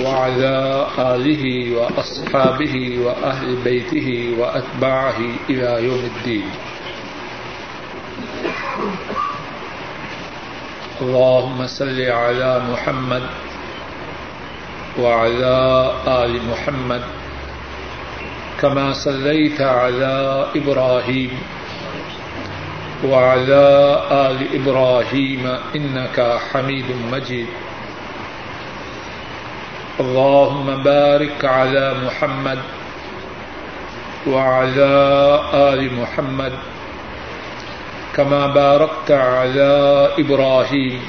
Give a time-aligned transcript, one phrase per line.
[0.00, 1.44] وعلى آله
[1.76, 5.20] وأصحابه وأهل بيته وأتباعه
[5.50, 6.46] إلى يوم الدين.
[11.02, 13.22] اللهم صل على محمد
[14.98, 15.56] وعلى
[16.06, 17.02] آل محمد
[18.60, 21.30] كما صليت على إبراهيم
[23.04, 23.66] وعلى
[24.10, 25.44] آل إبراهيم
[25.76, 27.48] إنك حميد مجيد.
[30.00, 32.58] اللهم بارك على محمد
[34.26, 34.94] وعلى
[35.54, 36.52] آل محمد
[38.16, 41.00] كما باركت على إبراهيم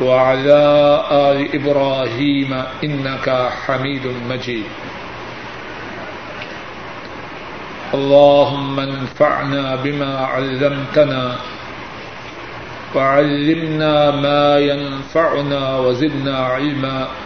[0.00, 0.64] وعلى
[1.10, 4.64] آل إبراهيم إنك حميد مجيد.
[7.94, 11.36] اللهم انفعنا بما علمتنا
[12.94, 17.25] وعلمنا ما ينفعنا وزدنا علما.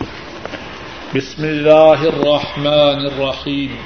[1.15, 3.77] بسم الله الرحمن الرحيم.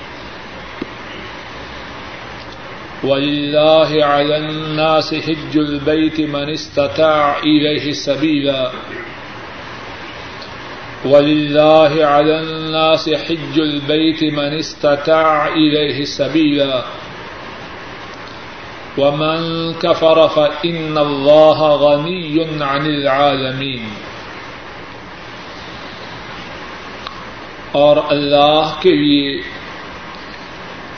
[3.03, 8.71] ولله على الناس حج البيت من استطاع إليه سبيلا.
[11.05, 16.85] ولله على الناس حج البيت من استطاع إليه سبيلا.
[18.97, 24.14] ومن كفر فإن الله غني عن العالمين.
[27.75, 29.41] اور اللہ کے لیے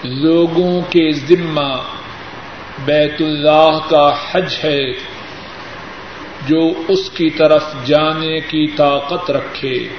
[0.03, 1.81] لوگوں کے ذمہ
[2.85, 4.91] بیت اللہ کا حج ہے
[6.47, 9.89] جو اس کی طرف جانے کی طاقت رکھے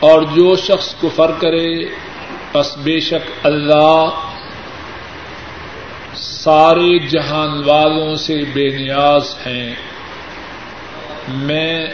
[0.00, 1.84] اور جو شخص کفر کرے،
[2.52, 4.08] بس بے شک اللہ
[6.14, 9.74] سارے جہان والوں سے بے نیاز ہیں۔
[11.28, 11.86] میں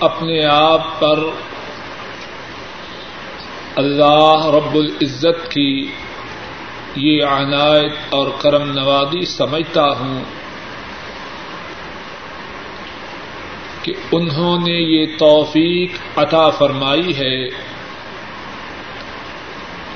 [0.00, 1.18] اپنے آپ پر
[3.76, 5.86] اللہ رب العزت کی
[6.96, 10.20] یہ عنایت اور کرم نوازی سمجھتا ہوں
[13.82, 17.48] کہ انہوں نے یہ توفیق عطا فرمائی ہے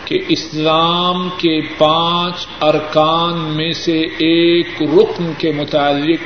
[0.05, 6.23] کہ اسلام کے پانچ ارکان میں سے ایک رکن کے متعلق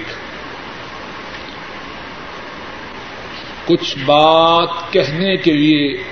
[3.66, 6.02] کچھ بات کہنے کے لیے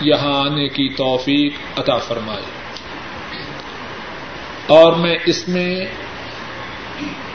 [0.00, 2.44] یہاں آنے کی توفیق عطا فرمائی
[4.66, 5.86] اور میں اس میں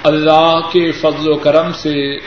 [0.04, 2.18] اللہ کے فضل و کرم سے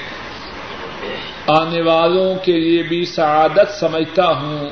[1.47, 4.71] آنے والوں کے لیے بھی سعادت سمجھتا ہوں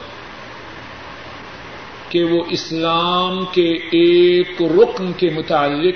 [2.08, 5.94] کہ وہ اسلام کے ایک رکن کے متعلق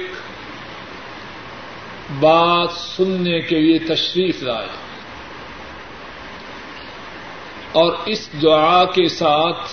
[2.20, 4.89] بات سننے کے لیے تشریف لائے۔
[7.72, 9.72] اور اس دعا کے ساتھ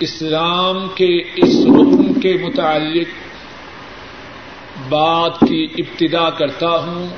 [0.00, 3.08] اسلام کے اس رکن کے متعلق
[4.88, 7.08] بات کی ابتدا کرتا ہوں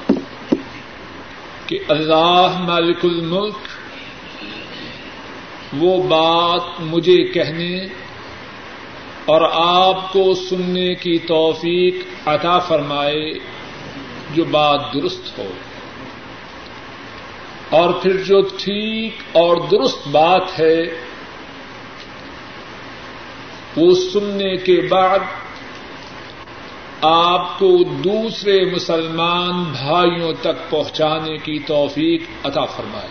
[1.67, 3.59] کہ اللہ مالک الملک
[5.79, 7.77] وہ بات مجھے کہنے
[9.25, 11.95] اور آپ کو سننے کی توفیق
[12.27, 13.33] عطا فرمائے
[14.35, 15.51] جو بات درست ہو۔
[17.75, 20.83] اور پھر جو ٹھیک اور درست بات ہے،
[23.77, 25.19] وہ سننے کے بعد
[27.01, 33.09] آپ کو دوسرے مسلمان بھائیوں تک پہنچانے کی توفیق عطا فرمائے۔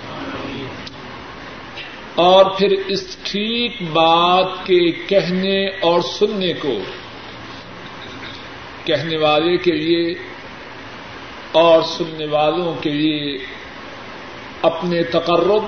[2.16, 6.80] اور پھر اس ٹھیک بات کے کہنے اور سننے کو،
[8.86, 10.14] کہنے والے کے لیے
[11.52, 13.38] اور سننے والوں کے لیے
[14.64, 15.64] اپنے تقرب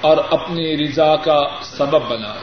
[0.00, 2.42] اور اپنی رضا کا سبب بنائے۔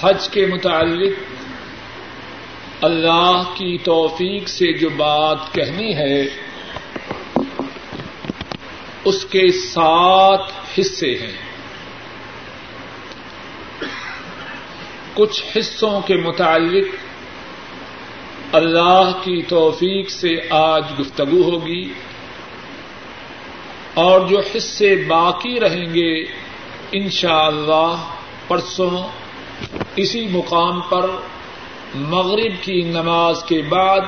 [0.00, 1.12] حج کے متعلق
[2.84, 6.22] اللہ کی توفیق سے جو بات کہنی ہے،
[9.04, 10.40] اس کے سات
[10.78, 11.32] حصے ہیں۔
[15.14, 16.86] کچھ حصوں کے متعلق
[18.52, 21.92] اللہ کی توفیق سے آج گفتگو ہوگی۔
[23.98, 26.22] اور جو حصے باقی رہیں گے
[26.92, 28.04] انشاءاللہ اللہ
[28.48, 29.08] پرسوں
[29.96, 31.10] اسی مقام پر
[31.94, 34.00] مغرب کی نماز کے بعد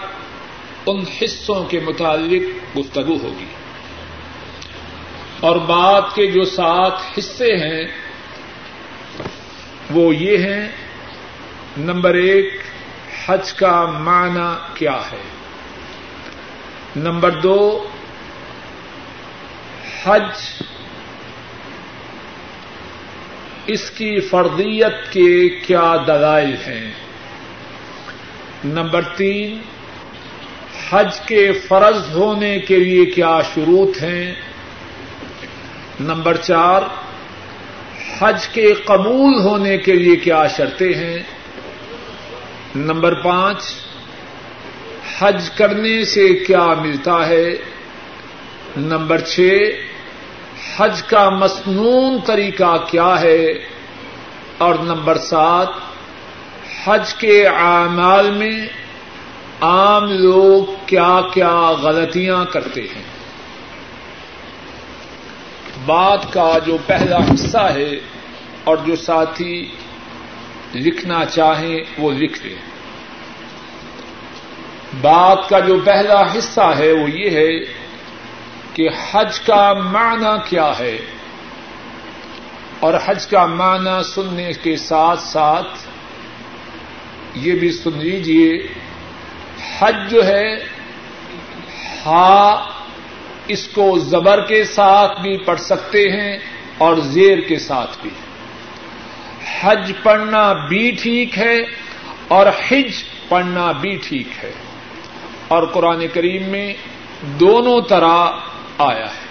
[0.86, 3.44] ان حصوں کے متعلق گفتگو ہوگی۔
[5.40, 7.84] اور بات کے جو سات حصے ہیں،
[9.90, 10.68] وہ یہ ہیں،
[11.76, 12.54] نمبر ایک،
[13.26, 15.22] حج کا معنی کیا ہے؟
[16.96, 17.88] نمبر دو
[20.04, 20.62] حج
[23.66, 26.90] اس کی فردیت کے کیا دلائل ہیں؟
[28.64, 29.60] نمبر تین،
[30.90, 34.34] حج کے فرض ہونے کے لیے کیا شروط ہیں؟
[36.00, 36.82] نمبر چار،
[38.18, 41.18] حج کے قبول ہونے کے لیے کیا شرطیں ہیں؟
[42.74, 43.74] نمبر پانچ،
[45.18, 47.52] حج کرنے سے کیا ملتا ہے؟
[48.76, 49.40] نمبر چھ
[50.80, 53.46] حج کا مصنون طریقہ کیا ہے؟
[54.58, 55.68] اور نمبر سات،
[56.84, 58.66] حج کے اعمال میں
[59.60, 63.02] عام لوگ کیا کیا غلطیاں کرتے ہیں؟
[65.86, 67.90] بات کا جو پہلا حصہ ہے
[68.64, 69.70] اور جو ساتھی
[70.74, 72.70] لکھنا چاہیں وہ لکھ لیں۔
[75.00, 77.79] بات کا جو پہلا حصہ ہے وہ یہ ہے
[78.74, 80.98] کہ حج کا معنی کیا ہے
[82.80, 85.78] اور حج کا معنی سننے کے ساتھ ساتھ
[87.34, 88.66] یہ بھی سن لیجیے
[89.78, 90.54] حج جو ہے،
[92.06, 92.66] ہا
[93.46, 96.38] اس کو زبر کے ساتھ بھی پڑھ سکتے ہیں
[96.78, 98.10] اور زیر کے ساتھ بھی۔
[99.60, 101.56] حج پڑھنا بھی ٹھیک ہے
[102.28, 104.52] اور حج پڑھنا بھی ٹھیک ہے۔
[105.48, 106.74] اور قرآن کریم میں
[107.22, 108.30] دونوں طرح
[108.80, 109.30] آیا ہے۔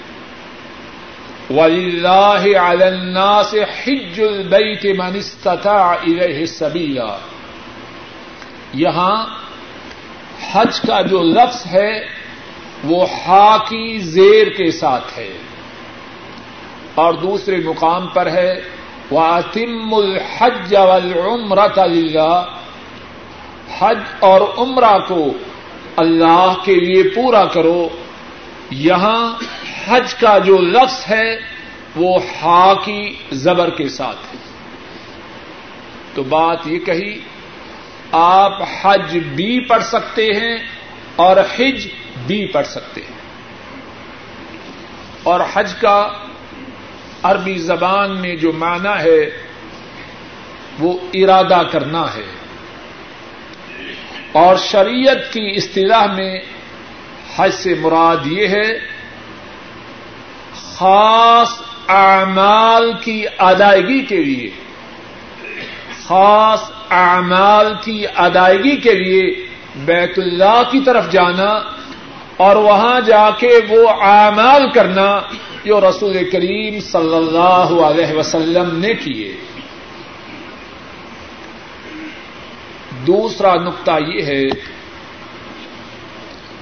[1.49, 7.17] ولیلہ علنا سے حج البیت من استطاع الیہ سبیلا
[8.73, 9.25] یہاں
[10.51, 12.05] حج کا جو لفظ ہے،
[12.83, 15.37] وہ ہا کی زیر کے ساتھ ہے۔
[16.95, 18.61] اور دوسرے مقام پر ہے
[19.11, 22.43] واتم الحج والعمرة لله۔
[23.79, 25.33] حج اور عمرہ کو
[25.95, 27.89] اللہ کے لیے پورا کرو۔
[28.71, 29.35] یہاں
[29.87, 31.39] حج کا جو لفظ ہے
[31.95, 34.39] وہ ہا کی زبر کے ساتھ ہے۔
[36.13, 37.19] تو بات یہ کہی،
[38.11, 40.57] آپ حج بھی پڑھ سکتے ہیں
[41.15, 41.87] اور حج
[42.27, 43.19] بھی پڑھ سکتے ہیں۔
[45.23, 46.09] اور حج کا
[47.23, 49.29] عربی زبان میں جو معنی ہے
[50.79, 52.31] وہ ارادہ کرنا ہے۔
[54.31, 56.41] اور شریعت کی اصطلاح میں
[57.35, 58.79] حج سے مراد یہ ہے،
[60.73, 64.49] خاص اعمال کی ادائیگی کے لیے۔
[66.07, 71.61] خاص اعمال کی ادائیگی کے لیے بیت اللہ کی طرف جانا
[72.37, 75.21] اور وہاں جا کے وہ اعمال کرنا
[75.63, 79.35] جو رسول کریم صلی اللہ علیہ وسلم نے کیے۔
[83.07, 84.43] دوسرا نقطہ یہ ہے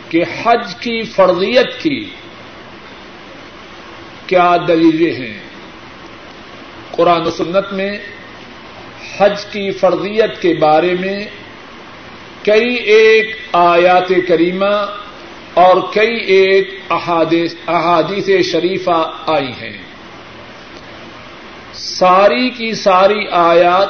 [0.09, 2.09] کہ حج کی فرضیت کی
[4.27, 5.39] کیا دلیلیں ہیں؟
[6.91, 7.99] قرآن و سنت میں
[9.17, 11.25] حج کی فرضیت کے بارے میں
[12.43, 14.75] کئی ایک آیات کریمہ
[15.53, 19.77] اور کئی ایک احادیث شریفہ آئی ہیں۔
[21.73, 23.87] ساری کی ساری آیات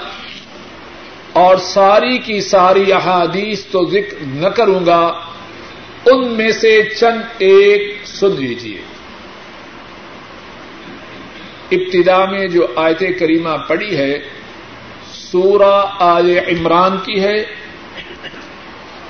[1.34, 5.22] اور ساری کی ساری احادیث تو ذکر نہ کروں گا
[6.12, 8.82] ان میں سے چند ایک سن لیجیے
[11.72, 14.20] ابتدا میں جو آیت کریمہ پڑی ہے،
[15.14, 17.46] سورہ آل عمران کی ہے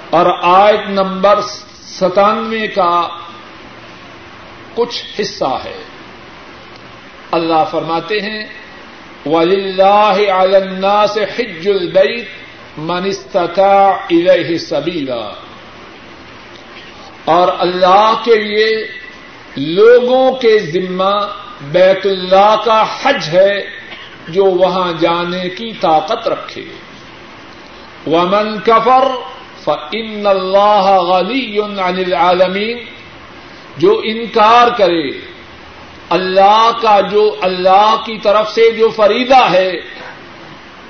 [0.09, 1.39] اور آیت نمبر
[1.81, 3.07] ستانوے کا
[4.75, 5.83] کچھ حصہ ہے۔
[7.31, 8.45] اللہ فرماتے ہیں
[9.25, 12.27] ولیلہ علنا سے حج البیت
[12.77, 15.46] منستتا الیہ سبیلا
[17.27, 18.87] اور اللہ کے لیے
[19.57, 21.27] لوگوں کے ذمہ
[21.61, 23.59] بیت اللہ کا حج ہے
[24.27, 26.63] جو وہاں جانے کی طاقت رکھے۔
[28.07, 29.07] ومن کفر
[29.63, 32.77] فن اللہ غنی عن العالمین
[33.77, 35.09] جو انکار کرے،
[36.09, 39.71] اللہ کا جو اللہ کی طرف سے جو فریدہ ہے،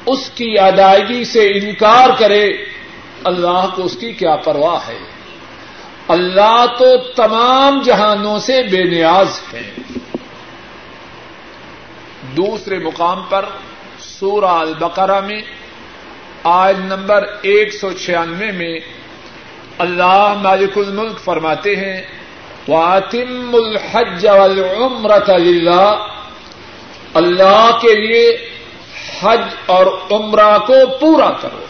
[0.06, 2.50] اس کی ادائیگی سے انکار کرے،
[3.24, 5.17] اللہ کو اس کی کیا پرواہ ہے؟
[6.08, 9.72] اللہ تو تمام جہانوں سے بے نیاز ہے۔
[12.38, 13.46] دوسرے مقام پر
[14.00, 15.42] سورہ البقرہ میں
[16.44, 18.80] آج نمبر ایک سو چھیانوے میں
[19.78, 22.02] اللہ مالک الملک فرماتے ہیں
[22.68, 26.08] واطم الحج والعمرة للہ
[27.14, 28.50] اللہ کے لیے
[29.20, 31.66] حج اور عمرہ کو پورا کرو۔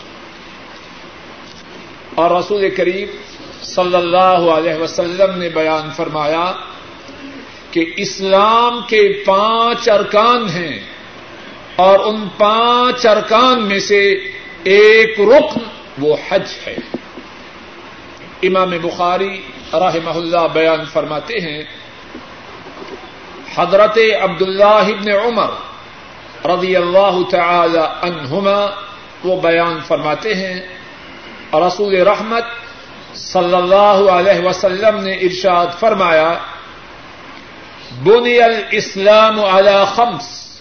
[2.16, 3.08] اور رسول کریم
[3.78, 6.46] صلی اللہ علیہ وسلم نے بیان فرمایا
[7.72, 10.80] کہ اسلام کے پانچ ارکان ہیں
[11.76, 14.02] اور ان پانچ ارکان میں سے
[14.64, 15.64] ایک رکن
[15.98, 16.76] وہ حج ہے۔
[18.44, 19.42] امام بخاری
[19.74, 21.64] رحمہ اللہ بیان فرماتے ہیں،
[23.56, 25.52] حضرت عبد اللہ ابن عمر
[26.46, 28.60] رضی اللہ تعالی عنہما
[29.24, 30.56] وہ بیان فرماتے ہیں،
[31.54, 32.46] رسول رحمت
[33.18, 36.34] صلی اللہ علیہ وسلم نے ارشاد فرمایا،
[38.04, 40.60] بنی الاسلام على خمس،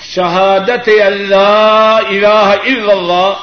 [0.00, 3.34] شہادت اللہ الہ الا اللہ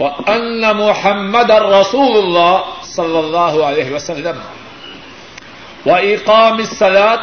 [0.00, 4.36] وان محمد الرسول اللہ صلی اللہ علیہ وسلم۔
[5.86, 7.16] و اقام الصلاة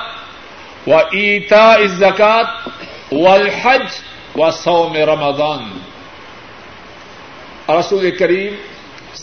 [0.88, 2.70] و ایتاء الزکات
[3.12, 3.86] والحج
[4.36, 5.80] و صوم رمضان۔
[7.70, 8.56] رسول کریم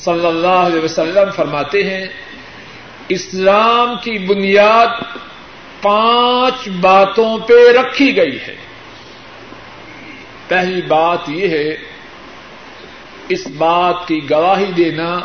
[0.05, 2.07] صلی اللہ علیہ وسلم فرماتے ہیں،
[3.09, 4.87] اسلام کی بنیاد
[5.83, 8.57] پانچ باتوں پہ رکھی گئی ہے۔
[10.49, 11.77] پہلی بات یہ ہے،
[13.29, 15.19] اس بات کی گواہی دینا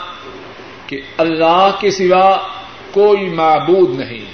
[0.88, 2.38] کہ اللہ کے سوا
[2.92, 4.26] کوئی معبود نہیں۔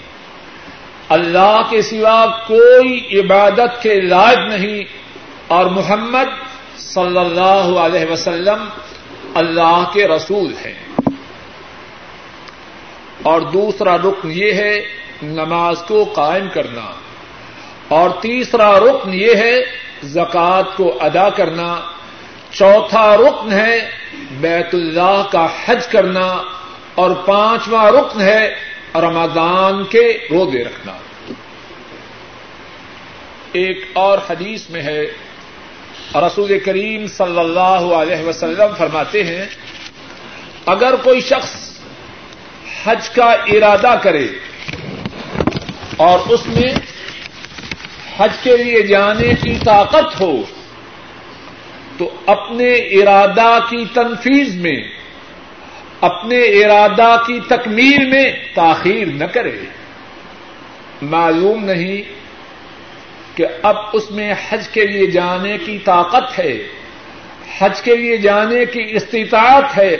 [1.09, 4.83] اللہ کے سوا کوئی عبادت کے لائق نہیں۔
[5.47, 8.63] اور محمد صلی اللہ علیہ وسلم
[9.37, 10.85] اللہ کے رسول ہیں۔
[13.21, 14.75] اور دوسرا رکن یہ ہے
[15.21, 16.91] نماز کو قائم کرنا۔
[17.87, 19.55] اور تیسرا رکن یہ ہے
[20.03, 21.79] زکوٰۃ کو ادا کرنا۔
[22.51, 23.89] چوتھا رکن ہے
[24.31, 26.43] بیت اللہ کا حج کرنا۔
[26.95, 28.55] اور پانچواں رکن ہے
[28.95, 30.93] رمضان کے روزے رکھنا۔
[33.51, 35.05] ایک اور حدیث میں ہے
[36.15, 39.45] رسول کریم صلی اللہ علیہ وسلم فرماتے ہیں،
[40.65, 41.79] اگر کوئی شخص
[42.85, 44.27] حج کا ارادہ کرے
[45.97, 46.73] اور اس میں
[48.17, 50.41] حج کے لیے جانے کی طاقت ہو،
[51.97, 54.81] تو اپنے ارادہ کی تنفیز میں،
[56.01, 59.57] اپنے ارادہ کی تکمیل میں تاخیر نہ کرے۔
[61.01, 62.16] معلوم نہیں
[63.37, 66.67] کہ اب اس میں حج کے لیے جانے کی طاقت ہے،
[67.59, 69.97] حج کے لیے جانے کی استطاعت ہے،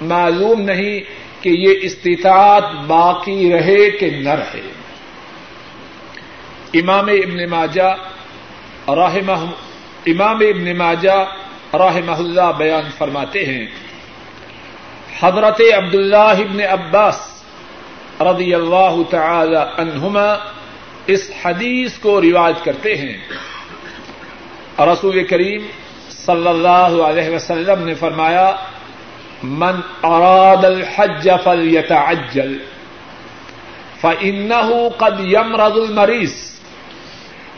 [0.00, 1.00] معلوم نہیں
[1.42, 4.68] کہ یہ استطاعت باقی رہے کہ نہ رہے۔
[6.74, 7.96] امام ابن ماجہ
[8.88, 9.38] رحمہ
[10.06, 11.24] امام ابن ماجہ
[11.74, 13.66] رحمہ اللہ بیان فرماتے ہیں،
[15.20, 17.42] حضرت عبد اللہ ابن عباس
[18.20, 20.34] رضی اللہ تعالی عنہما
[21.12, 23.16] اس حدیث کو رواج کرتے ہیں۔
[24.78, 25.66] رسول کریم
[26.10, 28.56] صلی اللہ علیہ وسلم نے فرمایا،
[29.42, 32.58] من اراد الحج فلیتعجل
[34.00, 36.30] فإنه قد يمرض المريض،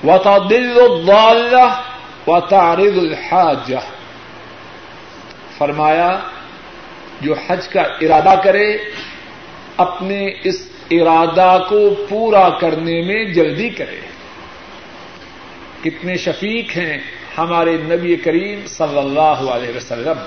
[0.05, 1.69] وتضل الضالة
[2.27, 3.81] وتعرض الحاجة.
[5.59, 6.19] فرمایا،
[7.21, 8.77] جو حج کا ارادہ کرے،
[9.77, 14.01] اپنے اس ارادہ کو پورا کرنے میں جلدی کرے۔
[15.85, 16.99] کتنے شفیق ہیں
[17.39, 20.27] ہمارے نبی کریم صلی اللہ علیہ وسلم۔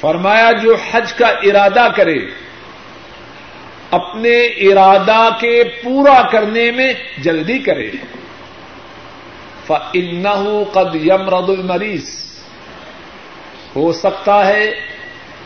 [0.00, 2.18] فرمایا جو حج کا ارادہ کرے،
[3.90, 7.90] اپنے ارادہ کے پورا کرنے میں جلدی کرے۔
[9.66, 12.24] فَإِنَّهُ قَدْ يَمْرَضُ الْمَرِيض۔
[13.76, 14.70] ہو سکتا ہے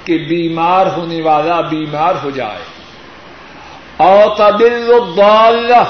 [0.05, 2.77] کہ بیمار ہونے والا بیمار ہو جائے۔
[3.99, 5.85] اور تبل الضالہ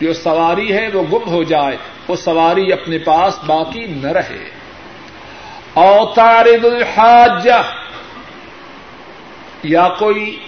[0.00, 1.76] جو سواری ہے وہ گم ہو جائے،
[2.08, 4.50] وہ سواری اپنے پاس باقی نہ رہے۔
[5.74, 7.62] اوتارد الحاجہ۔
[9.62, 10.38] یا کوئی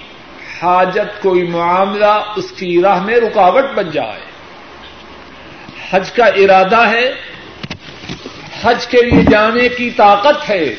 [0.63, 4.21] حاجت، کوئی معاملہ اس کی راہ میں رکاوٹ بن جائے۔
[5.91, 7.13] حج کا ارادہ ہے،
[8.63, 10.75] حج کے لیے جانے کی طاقت ہے۔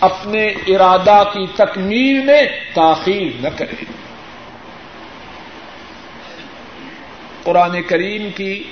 [0.00, 2.42] اپنے ارادہ کی تکمیل میں
[2.74, 4.07] تاخیر نہ کرے۔
[7.44, 8.62] قرآن کریم کی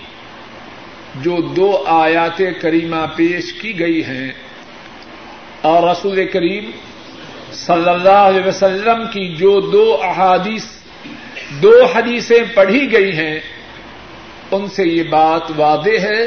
[1.16, 4.32] جو دو آیات کریمہ پیش کی گئی ہیں
[5.62, 6.70] اور رسول کریم
[7.52, 10.64] صلی اللہ علیہ وسلم کی جو دو احادیث،
[11.62, 13.40] دو حدیثیں پڑھی گئی ہیں،
[14.50, 16.26] ان سے یہ بات واضح ہے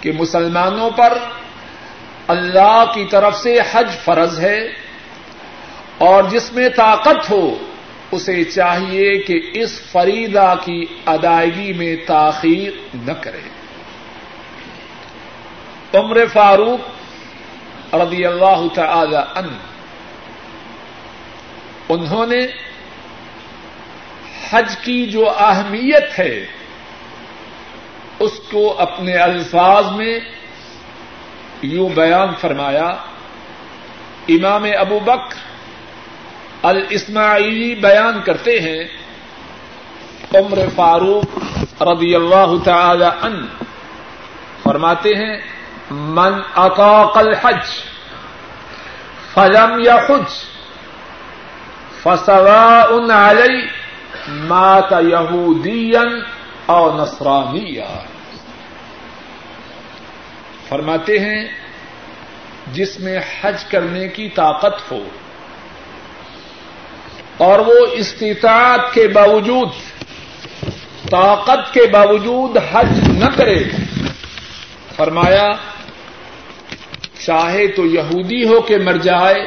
[0.00, 1.18] کہ مسلمانوں پر
[2.28, 4.58] اللہ کی طرف سے حج فرض ہے
[5.98, 7.42] اور جس میں طاقت ہو
[8.12, 13.40] اسے چاہیے کہ اس فریدا کی ادائیگی میں تاخیر نہ کرے۔
[15.94, 19.48] عمر فاروق رضی اللہ تعالی ان
[21.88, 22.46] انہوں نے
[24.50, 26.46] حج کی جو اہمیت ہے،
[28.18, 30.20] اس کو اپنے الفاظ میں
[31.62, 32.88] یوں بیان فرمایا،
[34.28, 35.49] امام ابو بکر
[36.62, 38.82] الاسماعیلی بیان کرتے ہیں
[40.34, 43.36] عمر فاروق رضی اللہ تعالی ان
[44.62, 45.36] فرماتے ہیں،
[45.90, 47.70] من اطاق الحج
[49.34, 50.34] فلم يحج
[52.02, 53.60] فسواء علی
[54.48, 56.02] مات یہودیا
[56.66, 57.88] اور نصرانیہ
[60.68, 61.42] فرماتے ہیں،
[62.72, 65.02] جس میں حج کرنے کی طاقت ہو
[67.40, 69.68] اور وہ استطاعت کے باوجود،
[71.10, 73.64] طاقت کے باوجود حج نہ کرے۔
[74.96, 75.48] فرمایا،
[77.26, 79.46] چاہے تو یہودی ہو کے مر جائے،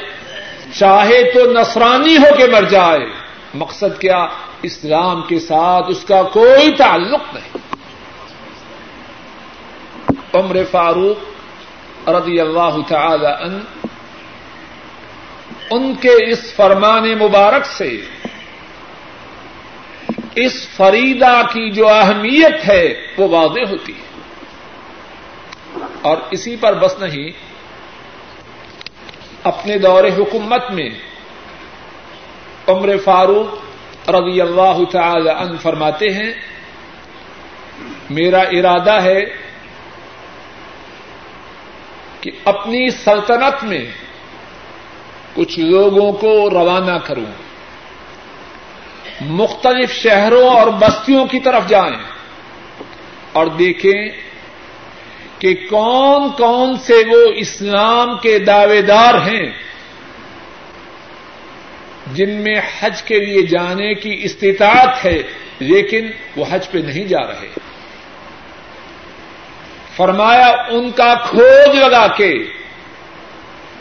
[0.80, 3.06] چاہے تو نصرانی ہو کے مر جائے،
[3.54, 4.28] مقصد کیا؟
[4.62, 7.58] اسلام کے ساتھ اس کا کوئی تعلق نہیں۔
[10.34, 11.20] عمر فاروق
[12.10, 13.60] رضی اللہ تعالی ان
[15.70, 18.02] ان کے اس فرمان مبارک سے
[20.36, 24.20] اس فریدا کی جو اہمیت ہے وہ واضح ہوتی ہے۔
[26.02, 27.32] اور اسی پر بس نہیں،
[29.44, 30.90] اپنے دور حکومت میں
[32.68, 36.34] عمر فاروق رضی اللہ تعالی عنہ فرماتے ہیں،
[38.10, 39.22] میرا ارادہ ہے
[42.22, 43.86] کہ اپنی سلطنت میں
[45.34, 47.44] کچھ لوگوں کو روانہ کروں۔
[49.22, 52.04] مختلف شہروں اور بستیوں کی طرف جائیں
[53.34, 54.10] اور دیکھیں
[55.40, 59.52] کہ کون کون سے وہ اسلام کے دعوے دار ہیں
[62.14, 65.24] جن میں حج کے لیے جانے کی استطاعت ہے،
[65.60, 67.48] لیکن وہ حج پہ نہیں جا رہے۔
[69.96, 72.63] فرمایا، ان کا کھوج لگا کے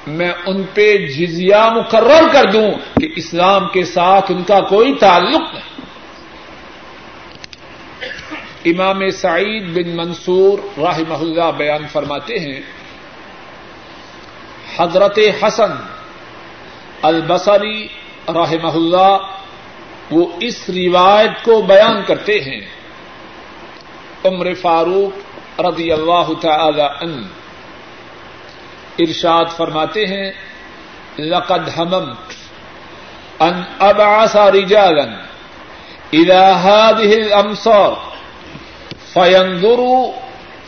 [0.07, 5.55] میں ان پہ جزیہ مقرر کر دوں کہ اسلام کے ساتھ ان کا کوئی تعلق
[5.55, 5.73] نہیں۔
[8.65, 12.61] امام سعید بن منصور راہ اللہ بیان فرماتے ہیں،
[14.77, 15.73] حضرت حسن
[17.03, 17.89] البصری
[18.29, 19.17] رحمہ اللہ
[20.11, 22.61] وہ اس روایت کو بیان کرتے ہیں۔
[24.25, 27.23] عمر فاروق رضی اللہ تعالی ان
[29.01, 30.31] ارشاد فرماتے ہیں،
[31.19, 32.35] لقد حممت
[33.41, 35.07] ان ابعث رجالا
[36.15, 38.13] الى هذه الامصار
[39.15, 40.13] فينظروا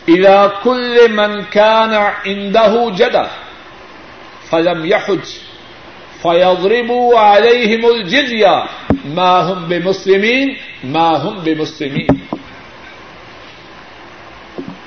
[0.09, 3.25] الى كل من كان عنده جدہ
[4.49, 5.33] فلم يحج
[6.21, 8.55] فیضربوا علیہم الجزیہ
[9.05, 12.23] ما هم بمسلمین ما هم بمسلمین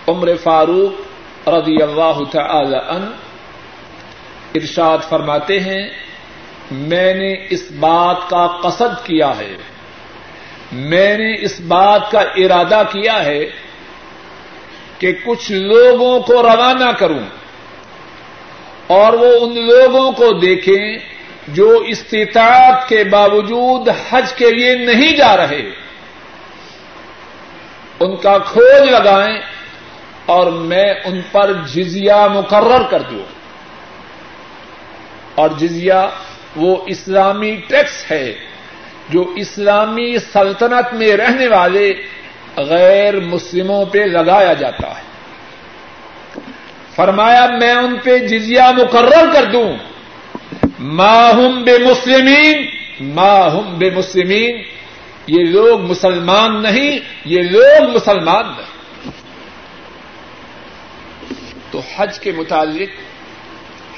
[0.09, 3.11] عمر فاروق رضی اللہ تعالی ان
[4.55, 5.91] ارشاد فرماتے ہیں،
[6.71, 9.57] میں نے اس بات کا قصد کیا ہے،
[10.73, 13.45] میں نے اس بات کا ارادہ کیا ہے
[14.99, 17.25] کہ کچھ لوگوں کو روانہ کروں
[18.87, 20.99] اور وہ ان لوگوں کو دیکھیں
[21.49, 25.71] جو استطاعت کے باوجود حج کے لیے نہیں جا رہے۔
[28.01, 29.41] ان کا کھوج لگائیں
[30.27, 33.38] اور میں ان پر جزیہ مقرر کر دوں۔
[35.39, 36.09] اور جزیہ
[36.57, 38.35] وہ اسلامی ٹیکس ہے
[39.09, 41.93] جو اسلامی سلطنت میں رہنے والے
[42.57, 45.03] غیر مسلموں پہ لگایا جاتا ہے۔
[46.95, 49.73] فرمایا، میں ان پہ جزیہ مقرر کر دوں۔
[50.79, 52.67] ماہم بے مسلمین
[53.01, 54.63] ماہم بے مسلمین
[55.27, 58.79] یہ لوگ مسلمان نہیں، یہ لوگ مسلمان نہیں۔
[61.71, 62.89] تو حج کے متعلق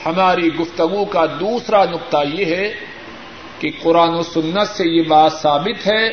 [0.06, 2.74] ہماری گفتگو کا دوسرا نقطہ یہ ہے
[3.58, 6.08] کہ قرآن و سنت سے یہ بات ثابت ہے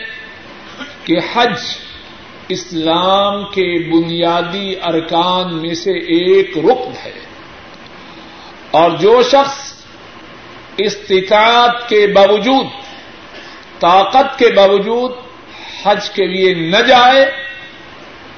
[1.04, 1.60] کہ حج
[2.50, 7.12] اسلام کے بنیادی ارکان میں سے ایک رکن ہے۔
[8.71, 9.84] اور جو شخص
[10.78, 12.65] استطاعت کے باوجود،
[13.80, 15.12] طاقت کے باوجود
[15.84, 17.32] حج کے لیے نہ جائے،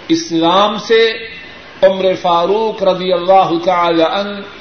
[0.08, 1.28] اسلام سے
[1.82, 4.59] عمر فاروق رضی اللہ تعالی عنہ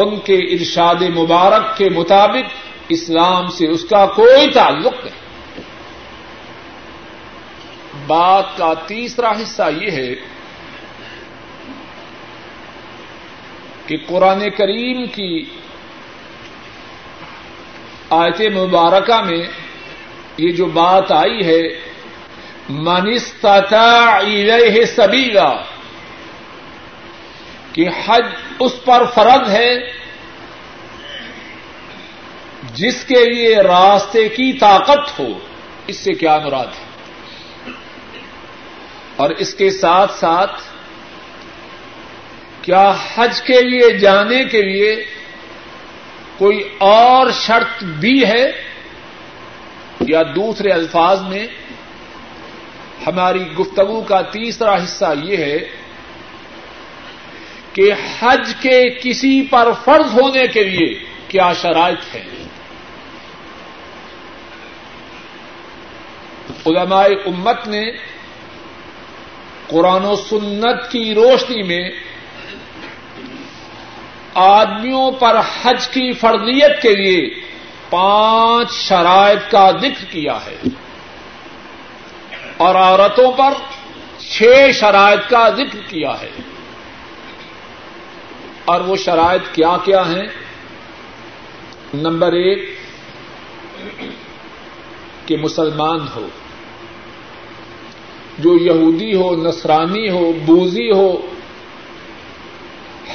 [0.00, 2.54] ان کے ارشاد مبارک کے مطابق
[2.88, 5.28] اسلام سے اس کا کوئی تعلق نہیں۔
[8.06, 10.14] بات کا تیسرا حصہ یہ ہے
[13.86, 15.44] کہ قرآن کریم کی
[18.10, 19.46] آیت مبارکہ میں
[20.38, 21.62] یہ جو بات آئی ہے
[22.68, 24.18] منستتا
[24.96, 25.77] سبیلا
[27.72, 28.24] کہ حج
[28.58, 29.92] اس پر فرض ہے
[32.74, 35.38] جس کے لیے راستے کی طاقت ہو،
[35.86, 36.88] اس سے کیا مراد ہے؟
[39.16, 40.60] اور اس کے ساتھ ساتھ
[42.62, 45.04] کیا حج کے لیے جانے کے لیے
[46.38, 48.68] کوئی اور شرط بھی ہے؟
[50.00, 51.46] یا دوسرے الفاظ میں
[53.06, 55.58] ہماری گفتگو کا تیسرا حصہ یہ ہے
[57.78, 62.24] کہ حج کے کسی پر فرض ہونے کے لیے کیا شرائط ہے
[66.66, 67.90] علماء امت نے
[69.66, 71.90] قرآن و سنت کی روشنی میں
[74.34, 77.34] آدمیوں پر حج کی فرضیت کے لیے
[77.90, 80.56] پانچ شرائط کا ذکر کیا ہے۔
[82.56, 83.50] اور عورتوں پر
[84.18, 84.42] چھ
[84.74, 86.57] شرائط کا ذکر کیا ہے۔
[88.68, 90.26] اور وہ شرائط کیا کیا ہیں؟
[91.94, 92.78] نمبر ایک،
[95.26, 96.28] کہ مسلمان ہو۔
[98.38, 101.16] جو یہودی ہو، نصرانی ہو بوزی ہو،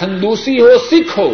[0.01, 1.33] ہندوسی ہو، سکھ ہو،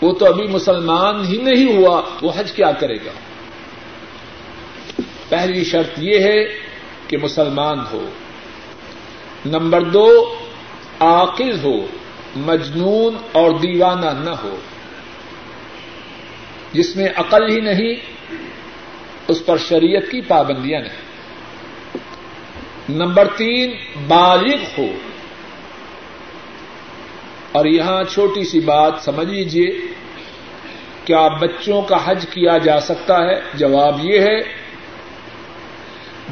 [0.00, 3.10] وہ تو ابھی مسلمان ہی نہیں ہوا، وہ حج کیا کرے گا؟
[5.28, 6.44] پہلی شرط یہ ہے
[7.08, 8.08] کہ مسلمان ہو۔
[9.46, 10.34] نمبر دو
[11.00, 11.86] عاقل ہو،
[12.36, 14.56] مجنون اور دیوانہ نہ ہو۔
[16.72, 17.94] جس میں عقل ہی نہیں،
[19.28, 21.10] اس پر شریعت کی پابندیاں نہیں۔
[22.88, 23.72] نمبر تین،
[24.08, 24.86] بالغ ہو۔
[27.52, 29.80] اور یہاں چھوٹی سی بات سمجھ لیجیے
[31.04, 34.40] کیا بچوں کا حج کیا جا سکتا ہے؟ جواب یہ ہے،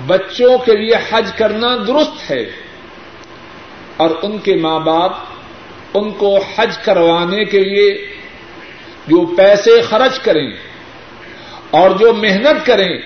[0.07, 2.68] بچوں کے لیے حج کرنا درست ہے۔
[3.99, 5.13] اور ان کے ماں باپ
[5.95, 7.95] ان کو حج کروانے کے لیے
[9.07, 10.51] جو پیسے خرچ کریں
[11.71, 12.99] اور جو محنت کریں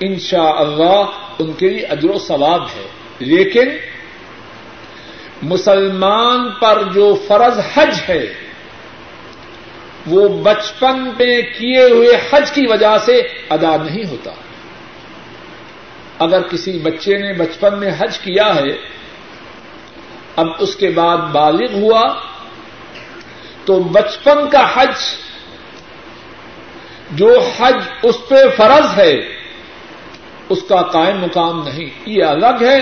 [0.00, 1.02] ان شاء اللہ
[1.38, 2.86] ان کے لیے اجر و ثواب ہے۔
[3.18, 3.68] لیکن
[5.42, 8.34] مسلمان پر جو فرض حج ہے،
[10.06, 13.16] وہ بچپن میں کیے ہوئے حج کی وجہ سے
[13.50, 14.30] ادا نہیں ہوتا۔
[16.18, 18.95] اگر کسی بچے نے بچپن میں حج کیا ہے
[20.36, 22.14] اب اس کے بعد بالغ ہوا
[23.64, 24.96] تو بچپن کا حج،
[27.10, 29.36] جو حج اس پہ فرض ہے،
[30.48, 32.80] اس کا قائم مقام نہیں۔ یہ الگ ہے،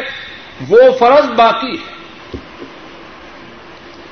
[0.69, 1.95] وہ فرض باقی ہے۔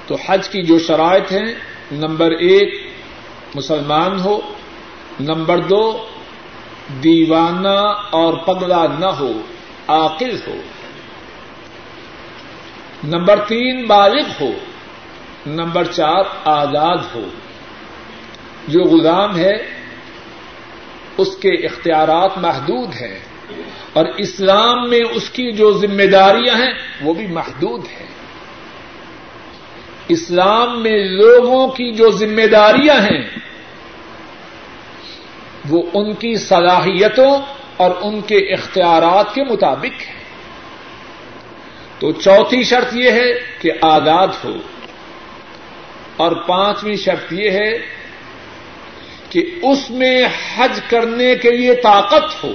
[0.06, 1.54] تو حج کی جو شرائط ہیں،
[1.92, 2.90] نمبر ایک،
[3.54, 4.40] مسلمان ہو۔
[5.20, 6.06] نمبر دو،
[7.04, 9.32] دیوانہ اور پگلا نہ ہو،
[9.88, 10.54] عاقل ہو۔
[13.04, 14.50] نمبر تین، بالغ ہو۔
[15.46, 17.28] نمبر چار، آزاد ہو۔
[18.68, 19.56] جو غلام ہے،
[21.18, 23.18] اس کے اختیارات محدود ہیں۔
[23.92, 28.06] اور اسلام میں اس کی جو ذمہ داریاں ہیں، وہ بھی محدود ہیں۔
[30.08, 33.30] اسلام میں لوگوں کی جو ذمہ داریاں ہیں،
[35.68, 37.38] وہ ان کی صلاحیتوں
[37.76, 40.21] اور ان کے اختیارات کے مطابق ہے
[42.02, 43.26] تو چوتھی شرط یہ ہے
[43.58, 44.56] کہ آزاد ہو۔
[46.16, 47.72] اور پانچویں شرط یہ ہے
[49.30, 50.24] کہ اس میں
[50.56, 52.52] حج کرنے کے لیے طاقت ہو۔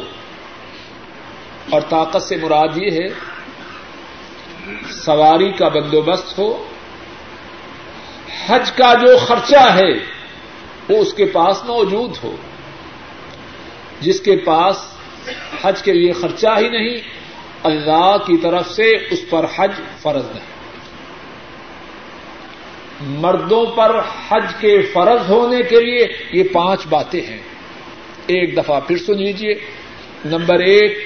[1.70, 3.08] اور طاقت سے مراد یہ ہے،
[4.90, 6.68] سواری کا بندوبست ہو،
[8.48, 9.92] حج کا جو خرچہ ہے
[10.90, 12.36] وہ اس کے پاس موجود ہو۔
[14.02, 14.78] جس کے پاس
[15.62, 17.17] حج کے لیے خرچہ ہی نہیں
[17.64, 20.58] اللہ کی طرف سے اس پر حج فرض نہیں
[23.02, 27.42] مردوں پر حج کے فرض ہونے کے لیے یہ پانچ باتیں ہیں۔
[28.28, 29.54] ایک دفعہ پھر سن لیجیے
[30.26, 30.98] نمبر ایک،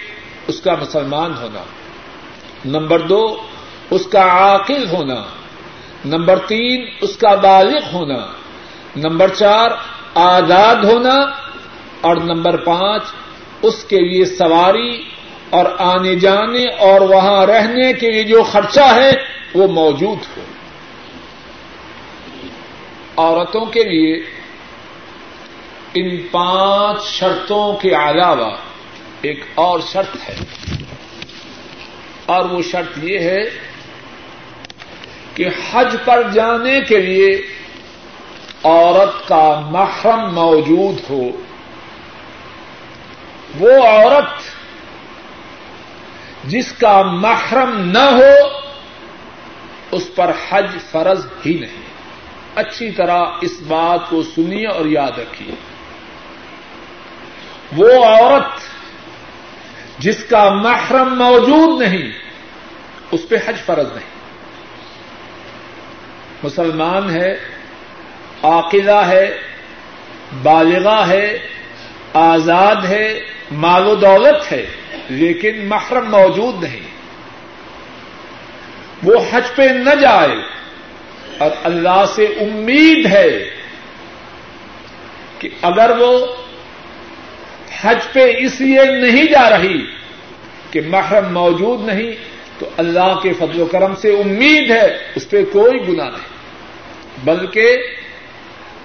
[0.48, 1.64] اس کا مسلمان ہونا۔
[2.66, 3.38] نمبر دو،
[3.90, 5.24] اس کا عاقل ہونا۔
[6.06, 8.28] نمبر تین، اس کا بالغ ہونا۔
[8.96, 9.72] نمبر چار،
[10.16, 11.16] آزاد ہونا۔
[12.02, 13.04] اور نمبر پانچ،
[13.62, 15.04] اس کے لیے سواری
[15.52, 19.12] اور آنے جانے اور وہاں رہنے کے لیے جو خرچہ ہے
[19.54, 20.42] وہ موجود ہو۔
[23.18, 24.24] عورتوں کے لیے
[25.94, 28.56] ان پانچ شرطوں کے علاوہ
[29.22, 30.36] ایک اور شرط ہے۔
[32.26, 33.44] اور وہ شرط یہ ہے
[35.36, 37.42] کہ حج پر جانے کے لیے
[38.64, 41.24] عورت کا محرم موجود ہو۔
[43.60, 44.61] وہ عورت
[46.43, 48.47] جس کا محرم نہ ہو،
[49.91, 51.82] اس پر حج فرض ہی نہیں۔
[52.56, 55.56] اچھی طرح اس بات کو سنیے اور یاد رکھیے۔
[57.77, 58.60] وہ عورت
[59.99, 62.12] جس کا محرم موجود نہیں،
[63.12, 64.12] اس پہ حج فرض نہیں۔
[66.43, 67.34] مسلمان ہے
[68.43, 69.38] عاقدہ ہے
[70.43, 71.38] بالغا ہے،
[72.13, 73.19] آزاد ہے،
[73.51, 74.65] مال و دولت ہے۔
[75.10, 76.91] لیکن محرم موجود نہیں۔
[79.04, 80.36] وہ حج پہ نہ جائے
[81.38, 83.49] اور اللہ سے امید ہے
[85.39, 86.25] کہ اگر وہ
[87.82, 89.86] حج پہ اس لیے نہیں جا رہی
[90.71, 92.12] کہ محرم موجود نہیں،
[92.60, 96.41] تو اللہ کے فضل و کرم سے امید ہے، اس پہ کوئی گنا نہیں۔
[97.23, 97.77] بلکہ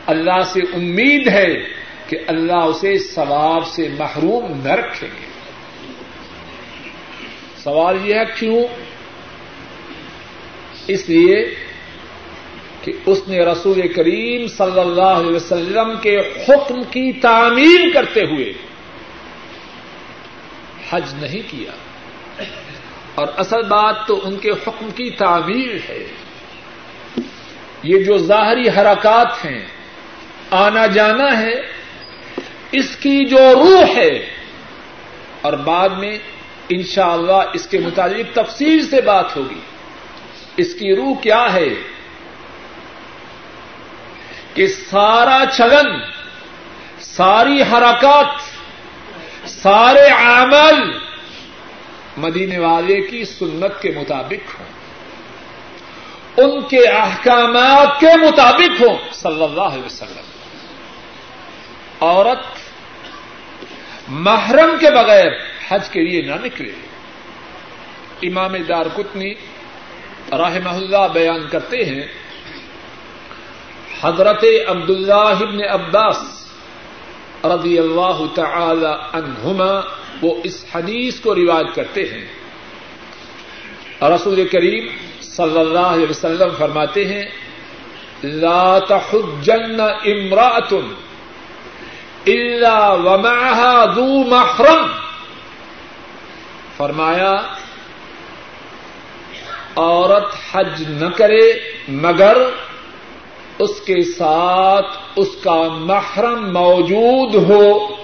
[0.06, 1.46] اللہ سے امید ہے
[2.06, 5.25] کہ اللہ اسے ثواب سے محروم نہ رکھیں گے۔
[7.66, 8.64] سوال یہ ہے کیوں؟
[10.88, 11.54] اس لیے
[12.82, 18.52] کہ اس نے رسول کریم صلی اللہ علیہ وسلم کے حکم کی تعمیر کرتے ہوئے
[20.90, 21.70] حج نہیں کیا۔
[23.14, 26.06] اور اصل بات تو ان کے حکم کی تعمیر ہے۔
[27.82, 29.66] یہ جو ظاہری حرکات ہیں،
[30.50, 31.54] آنا جانا ہے،
[32.72, 34.30] اس کی جو روح ہے،
[35.40, 36.18] اور بعد میں
[36.68, 39.60] انشاءاللہ اللہ اس کے متعلق تفصیل سے بات ہوگی۔
[40.56, 41.68] اس کی روح کیا ہے؟
[44.54, 46.00] کہ سارا چلن
[47.00, 48.26] ساری حرکات،
[49.48, 50.98] سارے عمل
[52.16, 54.66] مدینے والے کی سنت کے مطابق ہوں۔
[56.36, 60.26] ان کے احکامات کے مطابق ہوں، صلی اللہ علیہ وسلم۔
[62.00, 62.58] عورت
[64.08, 66.72] محرم کے بغیر حج کے لیے نہ نکلے۔
[68.22, 69.34] امام دار کتنی
[70.32, 72.06] راہ اللہ بیان کرتے ہیں،
[74.02, 76.46] حضرت عبد اللہ ابن عباس
[77.44, 79.80] رضی اللہ تعالی عنہما
[80.22, 82.24] وہ اس حدیث کو روایت کرتے ہیں۔
[84.02, 84.86] رسول کریم
[85.20, 87.24] صلی اللہ علیہ وسلم فرماتے ہیں،
[88.24, 90.94] لا تحجن امرأة
[92.26, 95.05] الا ومعها ذو محرم۔
[96.76, 97.32] فرمایا،
[99.76, 101.52] عورت حج نہ کرے،
[101.88, 102.36] مگر
[103.58, 107.96] اس کے ساتھ اس کا محرم موجود ہو۔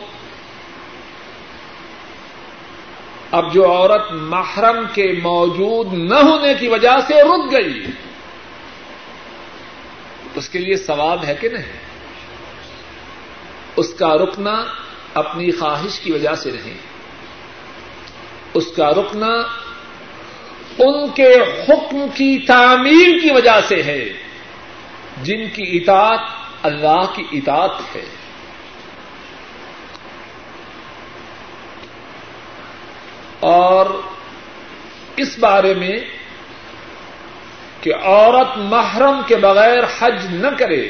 [3.31, 7.87] اب جو عورت محرم کے موجود نہ ہونے کی وجہ سے رک گئی،
[10.35, 11.73] اس کے لیے ثواب ہے کہ نہیں؟
[13.77, 14.65] اس کا رکنا
[15.15, 16.92] اپنی خواہش کی وجہ سے نہیں۔
[18.55, 19.29] اس کا رکنا
[20.79, 24.09] ان کے حکم کی تعمیر کی وجہ سے ہے،
[25.23, 26.21] جن کی اطاعت
[26.63, 28.05] اللہ کی اطاعت ہے۔
[33.41, 33.87] اور
[35.17, 35.99] اس بارے میں
[37.81, 40.89] کہ عورت محرم کے بغیر حج نہ کرے،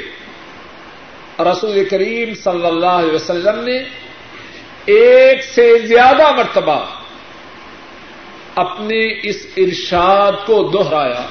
[1.39, 3.79] رسول کریم صلی اللہ علیہ وسلم نے
[4.85, 7.02] ایک سے زیادہ مرتبہ
[8.55, 11.27] اپنے اس ارشاد کو دوہرایا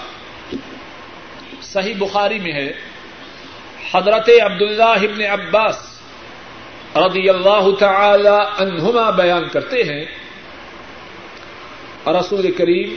[1.61, 2.73] صحیح بخاری میں ہے،
[3.91, 6.01] حضرت عبداللہ ابن عباس
[6.95, 10.05] رضی اللہ تعالی عنہما بیان کرتے ہیں۔
[12.07, 12.95] رسول کریم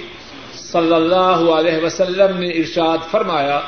[0.55, 3.61] صلی اللہ علیہ وسلم نے ارشاد فرمایا،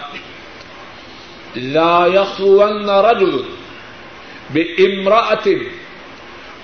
[1.56, 3.42] لا يخلون رجل
[4.54, 5.46] بامرأة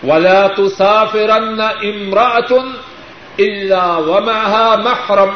[0.04, 2.68] ولا تسافرن امرأة
[3.38, 5.30] الا ومعها محرم۔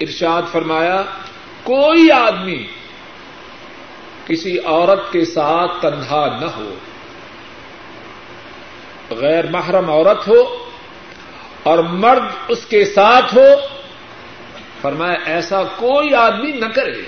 [0.00, 1.02] ارشاد فرمایا،
[1.62, 2.66] کوئی آدمی
[4.26, 6.74] کسی عورت کے ساتھ تنہا نہ ہو،
[9.10, 10.68] غیر محرم عورت ہو
[11.62, 13.54] اور مرد اس کے ساتھ ہو،
[14.80, 17.02] فرمایا ایسا کوئی آدمی نہ کرے۔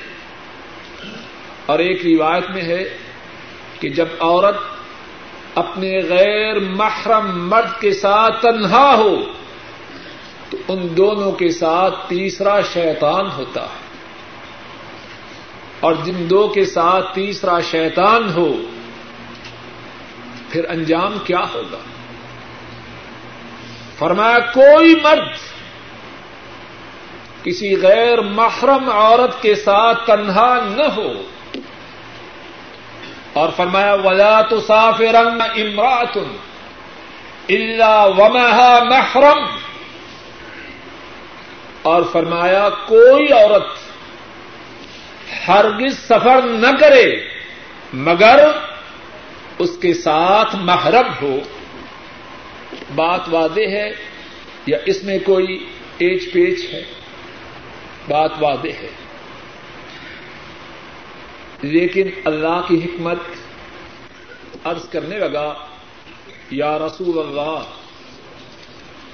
[1.66, 2.98] اور ایک روایت میں ہے
[3.80, 4.73] کہ جب عورت
[5.54, 9.16] اپنے غیر محرم مرد کے ساتھ تنہا ہو،
[10.50, 13.84] تو ان دونوں کے ساتھ تیسرا شیطان ہوتا ہے۔
[15.80, 18.52] اور جن دو کے ساتھ تیسرا شیطان ہو،
[20.50, 21.78] پھر انجام کیا ہوگا؟
[23.98, 25.28] فرمایا، کوئی مرد
[27.44, 31.12] کسی غیر محرم عورت کے ساتھ تنہا نہ ہو۔
[33.34, 35.40] اور فرمایا، ولا تو صاف رنگ
[37.48, 39.44] اللہ ومحا محرم
[41.82, 43.66] اور فرمایا، کوئی عورت
[45.48, 47.28] ہرگز سفر نہ کرے
[47.92, 48.48] مگر
[49.58, 51.40] اس کے ساتھ محرم ہو۔
[52.94, 53.90] بات واضح ہے
[54.66, 55.66] یا اس میں کوئی
[55.98, 56.82] ایچ پیچ ہے؟
[58.08, 58.88] بات واضح ہے۔
[61.64, 63.20] لیکن اللہ کی حکمت
[64.64, 65.52] عرض کرنے لگا،
[66.50, 67.60] یا رسول اللہ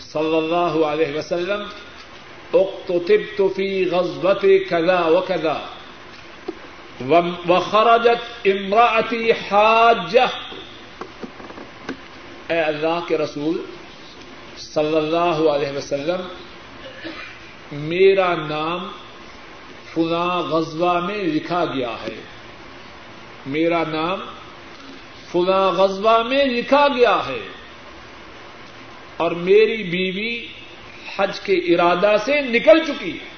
[0.00, 1.62] صلی اللہ علیہ وسلم
[2.52, 5.58] اقتتبت فی غزوت کذا وکذا
[7.48, 10.26] وخرجت امراتی حاجہ۔
[12.48, 13.62] اے اللہ کے رسول
[14.58, 16.22] صلی اللہ علیہ وسلم،
[17.72, 18.88] میرا نام
[19.94, 22.16] فلاں غزوہ میں لکھا گیا ہے۔
[23.46, 24.20] میرا نام
[25.32, 27.48] فلاں غزوہ میں لکھا گیا ہے
[29.16, 30.46] اور میری بیوی
[31.16, 33.30] حج کے ارادہ سے نکل چکی ہے۔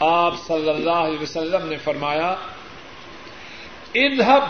[0.00, 2.34] آپ صلی اللہ علیہ وسلم نے فرمایا
[3.94, 4.42] ادہب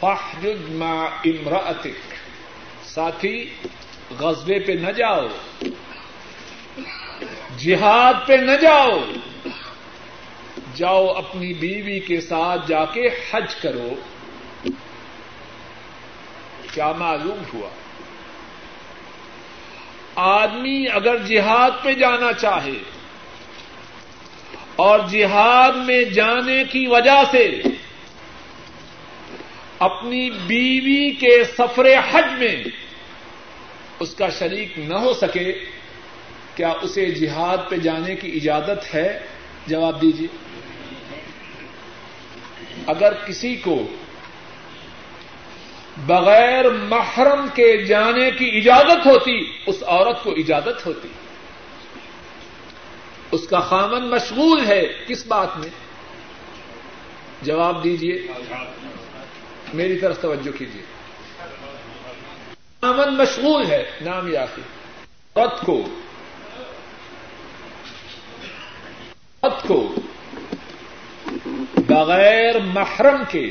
[0.00, 2.14] فحجد مع امرأتک۔
[2.84, 3.50] ساتھی
[4.18, 5.26] غزبے پہ نہ جاؤ۔
[7.58, 8.98] جہاد پہ نہ جاؤ۔
[10.76, 13.90] جاؤ اپنی بیوی کے ساتھ جا کے حج کرو۔
[16.74, 17.68] کیا معلوم ہوا؟
[20.14, 22.78] آدمی اگر جہاد پہ جانا چاہے
[24.76, 27.62] اور جہاد میں جانے کی وجہ سے
[29.78, 32.64] اپنی بیوی کے سفر حج میں
[34.00, 35.64] اس کا شریک نہ ہو سکے،
[36.54, 39.20] کیا اسے جہاد پہ جانے کی اجازت ہے؟
[39.66, 40.28] جواب دیجیے
[42.86, 43.86] اگر کسی کو
[46.06, 51.08] بغیر محرم کے جانے کی اجازت ہوتی، اس عورت کو اجازت ہوتی۔
[53.32, 55.68] اس کا خامن مشغول ہے کس بات میں؟
[57.42, 58.26] جواب دیجیے
[59.74, 60.82] میری طرف توجہ کیجیے
[62.80, 64.44] خامن مشغول ہے، نام یا
[65.36, 65.82] عورت کو
[69.42, 69.94] عورت کو
[71.88, 73.50] بغیر محرم کے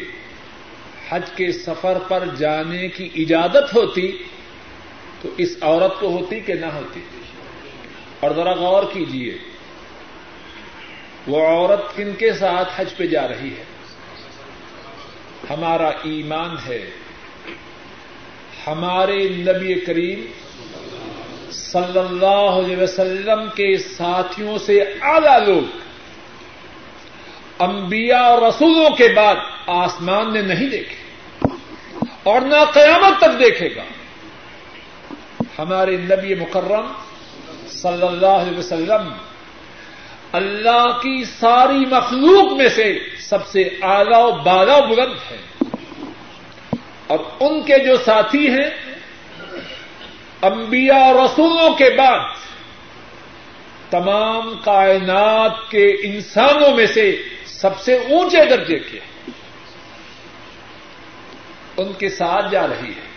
[1.10, 4.12] حج کے سفر پر جانے کی اجازت ہوتی
[5.22, 7.00] تو اس عورت کو ہوتی کہ نہ ہوتی؟
[8.20, 9.38] اور ذرا غور کیجیے
[11.28, 13.64] وہ عورت کن کے ساتھ حج پہ جا رہی ہے؟
[15.50, 16.90] ہمارا ایمان ہے،
[18.68, 20.26] ہمارے نبی کریم
[21.52, 25.85] صلی اللہ علیہ وسلم کے ساتھیوں سے اعلی لوگ
[27.60, 29.36] انبیاء اور رسولوں کے بعد
[29.68, 31.04] آسمان نے نہیں دیکھے
[32.24, 33.84] اور نہ قیامت تک دیکھے گا۔
[35.60, 36.86] ہمارے نبی مکرم
[37.68, 39.10] صلی اللہ علیہ وسلم
[40.32, 45.38] اللہ کی ساری مخلوق میں سے سب سے اعلی و بالا بلند ہے
[47.08, 48.70] اور ان کے جو ساتھی ہیں،
[50.41, 52.20] انبیاء اور رسولوں کے بعد
[53.89, 57.22] تمام کائنات کے انسانوں میں سے
[57.56, 59.00] سب سے اونچے درجے کے
[61.78, 63.08] ان کے ساتھ جا رہی ہے۔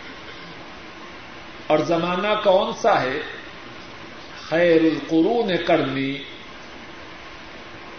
[1.67, 3.21] اور زمانہ کون سا ہے؟
[4.49, 6.15] خیر القرون کرنی۔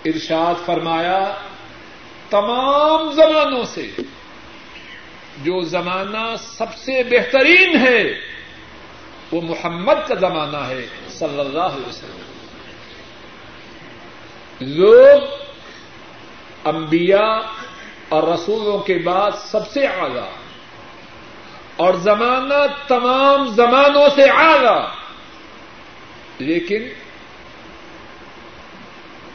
[0.05, 1.35] ارشاد فرمایا،
[2.31, 3.91] تمام زمانوں سے
[5.43, 8.21] جو زمانہ سب سے بہترین ہے،
[9.33, 12.21] وہ محمد کا زمانہ ہے، صلی اللہ علیہ وسلم۔
[14.61, 15.40] لوگ
[16.65, 17.41] انبیاء
[18.09, 20.31] اور رسولوں کے بعد سب سے اعلی
[21.77, 22.55] اور زمانہ
[22.89, 25.01] تمام زمانوں سے اعلی۔
[26.39, 26.83] لیکن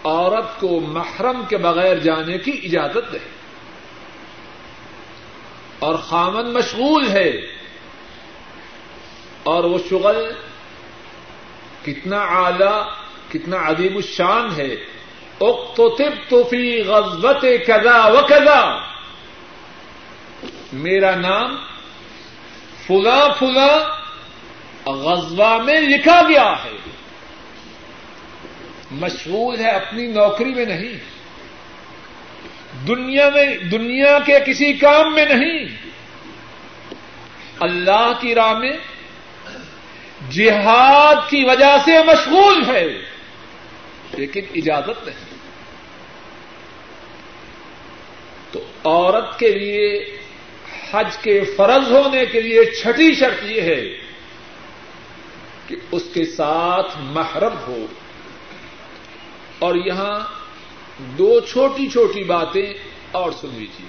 [0.04, 3.30] عورت کو محرم کے بغیر جانے کی اجازت ہے
[5.80, 7.32] اور خامن مشغول ہے۔
[9.44, 10.32] اور وہ شغل
[11.86, 12.82] کتنا اعلی،
[13.32, 14.95] کتنا عظیم الشان ہے۔
[16.50, 18.78] فی غزبت کدا و کدا
[20.74, 21.56] میرا نام
[22.88, 23.78] فلا فلا
[24.86, 26.78] غزوہ میں لکھا گیا ہے۔
[28.92, 31.00] مشغول ہے اپنی نوکری میں نہیں۔
[32.88, 35.66] دنیا میں، دنیا کے کسی کام میں نہیں۔
[37.60, 38.78] اللہ کی راہ میں
[40.32, 43.16] جہاد کی وجہ سے مشغول ہے۔
[44.14, 45.36] لیکن اجازت نہیں
[48.52, 50.18] تو عورت کے لیے
[50.92, 53.86] حج کے فرض ہونے کے لیے چھٹی شرط یہ ہے
[55.68, 57.86] کہ اس کے ساتھ محرم ہو۔
[59.60, 60.20] اور یہاں
[61.00, 62.74] دو چھوٹی چھوٹی باتیں
[63.12, 63.88] اور سن لیجیے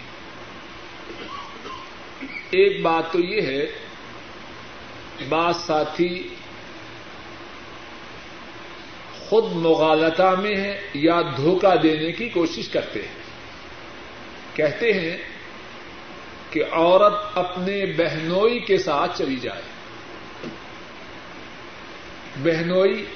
[2.50, 3.66] ایک بات تو یہ ہے،
[5.28, 6.28] بعض ساتھی
[9.18, 13.25] خود مغالتا میں ہے یا دھوکہ دینے کی کوشش کرتے ہیں۔
[14.56, 15.16] کہتے ہیں
[16.50, 19.62] کہ عورت اپنے بہنوئی کے ساتھ چلی جائے۔
[22.42, 23.06] بہنوئی،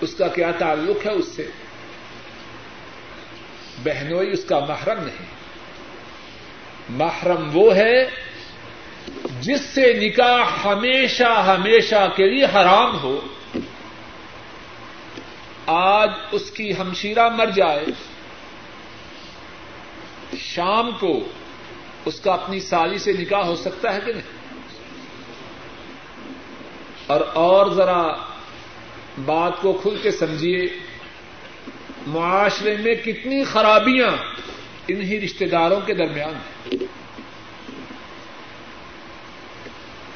[0.00, 1.48] اس کا کیا تعلق ہے اس سے؟
[3.84, 5.26] بہنوئی اس کا محرم نہیں۔
[6.88, 8.10] محرم وہ ہے
[9.40, 13.20] جس سے نکاح ہمیشہ ہمیشہ کے لیے حرام ہو۔
[15.66, 17.84] آج اس کی ہمشیرہ مر جائے۔
[20.38, 21.20] شام کو
[22.04, 24.58] اس کا اپنی سالی سے نکاح ہو سکتا ہے کہ نہیں؟
[27.06, 28.02] اور اور ذرا
[29.24, 30.78] بات کو کھل کے سمجھیے،
[32.06, 34.10] معاشرے میں کتنی خرابیاں
[34.88, 36.76] انہی رشتے داروں کے درمیان ہیں۔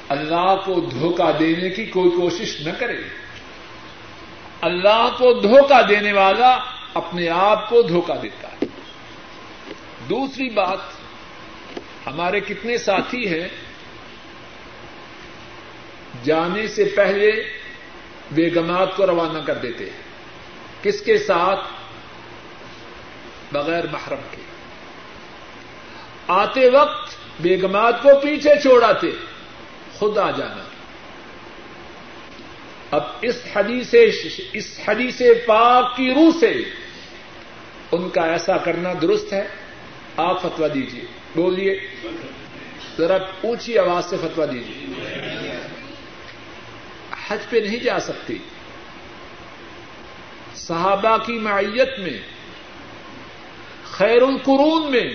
[0.08, 2.96] اللہ کو دھوکہ دینے کی کوئی کوشش نہ کرے۔
[4.60, 6.58] اللہ کو دھوکہ دینے والا
[6.94, 8.45] اپنے آپ کو دھوکہ دیتا
[10.08, 10.78] دوسری بات،
[12.06, 13.48] ہمارے کتنے ساتھی ہیں؟
[16.24, 17.30] جانے سے پہلے
[18.32, 20.02] بیگمات کو روانہ کر دیتے ہیں۔
[20.82, 21.60] کس کے ساتھ؟
[23.52, 24.42] بغیر محرم کے۔
[26.28, 29.10] آتے وقت بیگمات کو پیچھے چھوڑاتے
[29.98, 30.64] خود آ جانا۔
[32.90, 33.94] اب اس حدیث
[34.52, 36.52] اس حدیث پاک کی روح سے
[37.92, 39.65] ان کا ایسا کرنا درست ہے؟
[40.16, 41.04] آپ فتوا دیجیے
[41.34, 41.74] بولیے،
[42.98, 44.84] ذرا اونچی آواز سے فتوا دیجیے
[47.28, 48.38] حج پہ نہیں جا سکتی
[50.56, 52.18] صحابہ کی معیت میں
[53.90, 55.08] خیر القرون میں،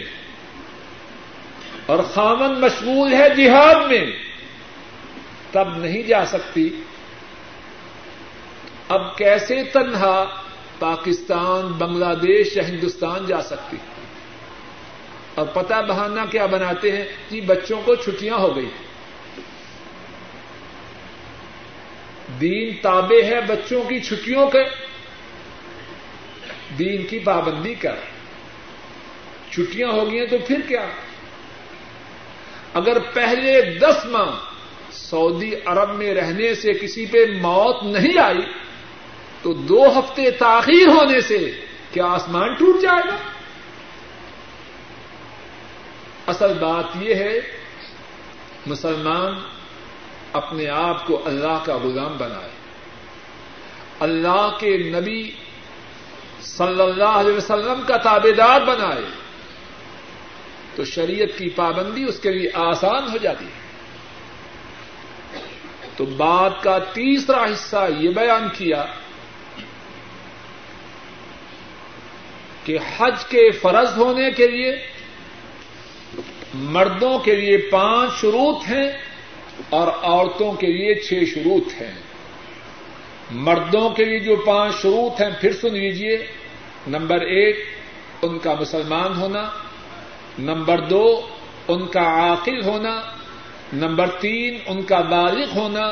[1.86, 4.06] اور خامن مشغول ہے جہاد میں،
[5.52, 6.70] تب نہیں جا سکتی۔
[8.90, 10.18] اب کیسے تنہا
[10.80, 13.78] پاکستان، بنگلہ دیش یا ہندوستان جا سکتی
[15.36, 18.70] اور پتہ بہانا کیا بناتے ہیں کہ بچوں کو چھٹیاں ہو گئی۔
[22.42, 24.64] دین تابع ہے بچوں کی چھٹیوں کے۔
[26.80, 27.96] دین کی پابندی کر۔
[29.52, 30.88] چھٹیاں ہو گئی ہیں تو پھر کیا؟
[32.74, 34.32] اگر پہلے دس ماہ
[34.92, 38.42] سعودی عرب میں رہنے سے کسی پہ موت نہیں آئی
[39.42, 41.52] تو دو ہفتے تاخیر ہونے سے
[41.92, 43.16] کیا آسمان ٹوٹ جائے گا؟
[46.28, 47.40] اصل بات یہ ہے،
[48.66, 49.34] مسلمان
[50.34, 52.50] اپنے آپ کو اللہ کا غلام بنائے۔
[54.00, 55.32] اللہ کے نبی
[56.42, 59.02] صلی اللہ علیہ وسلم کا تابے دار بنائے۔
[60.76, 63.62] تو شریعت کی پابندی اس کے لیے آسان ہو جاتی ہے۔
[65.98, 68.86] تو بات کا تیسرا حصہ یہ بیان کیا
[72.66, 74.91] کہ حج کے فرض ہونے کے لیے
[76.54, 78.92] مردوں کے لیے پانچ شروط ہیں
[79.70, 81.96] اور عورتوں کے لیے چھ شروط ہیں۔
[83.32, 86.28] مردوں کے لیے جو پانچ شروط ہیں، پھر سن لیجیے
[86.88, 87.66] نمبر ایک،
[88.22, 89.50] ان کا مسلمان ہونا۔
[90.40, 91.22] نمبر دو،
[91.68, 93.02] ان کا عاقل ہونا۔
[93.74, 95.92] نمبر تین، ان کا بالغ ہونا۔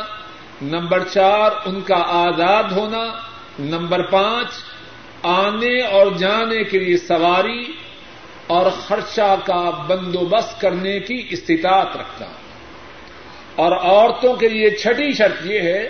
[0.61, 3.03] نمبر چار، ان کا آزاد ہونا۔
[3.59, 4.47] نمبر پانچ،
[5.23, 7.88] آنے اور جانے کے لیے سواری۔
[8.49, 12.27] اور خرچہ کا بندوبست کرنے کی استطاعت رکھنا
[13.55, 15.89] اور عورتوں کے لیے چھٹی شرط یہ ہے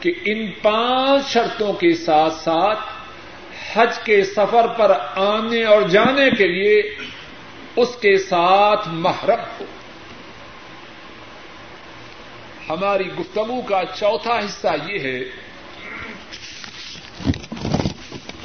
[0.00, 2.78] کہ ان پانچ شرطوں کے ساتھ ساتھ
[3.72, 6.82] حج کے سفر پر آنے اور جانے کے لیے
[7.76, 9.64] اس کے ساتھ محرم ہو۔
[12.68, 15.20] ہماری گفتگو کا چوتھا حصہ یہ ہے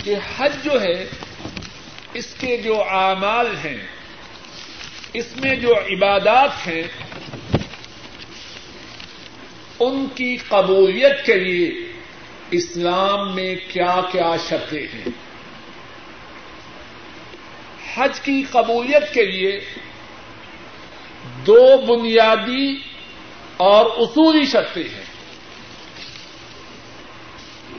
[0.03, 1.05] کہ حج جو ہے
[2.13, 3.87] اس کے جو اعمال ہیں،
[5.13, 6.83] اس میں جو عبادات ہیں،
[9.79, 11.91] ان کی قبولیت کے لیے
[12.51, 15.07] اسلام میں کیا کیا شرطیں ہیں؟
[17.95, 19.59] حج کی قبولیت کے لیے
[21.47, 22.75] دو بنیادی
[23.57, 25.03] اور اصولی شرطیں ہیں۔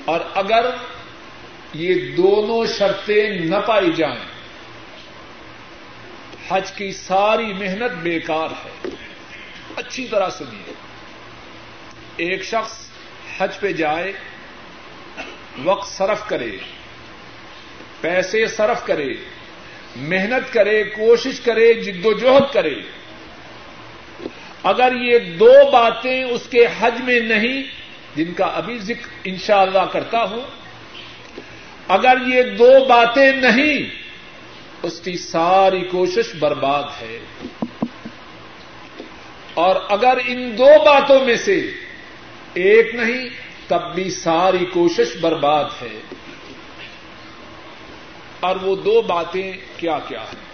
[0.04, 0.70] اور اگر
[1.74, 4.24] یہ دونوں شرطیں نہ پائی جائیں۔
[6.48, 8.88] حج کی ساری محنت بیکار ہے۔
[9.76, 10.72] اچھی طرح سنیے۔
[12.16, 12.88] ایک شخص
[13.38, 14.12] حج پہ جائے،
[15.64, 16.50] وقت صرف کرے،
[18.00, 19.14] پیسے صرف کرے،
[19.96, 22.74] محنت کرے، کوشش کرے، جد و جہد کرے۔
[24.62, 27.62] اگر یہ دو باتیں اس کے حج میں نہیں،
[28.16, 30.61] جن کا ابھی ذکر انشاءاللہ اللہ کرتا ہوں
[31.88, 33.90] اگر یہ دو باتیں نہیں،
[34.82, 37.18] اس کی ساری کوشش برباد ہے۔
[39.54, 41.72] اور اگر ان دو باتوں میں سے
[42.54, 43.28] ایک نہیں،
[43.68, 46.00] تب بھی ساری کوشش برباد ہے۔
[48.40, 50.52] اور وہ دو باتیں کیا کیا ہیں؟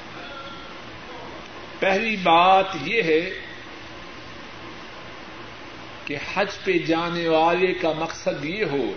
[1.79, 3.31] پہلی بات یہ ہے
[6.05, 8.93] کہ حج پہ جانے والے کا مقصد یہ ہو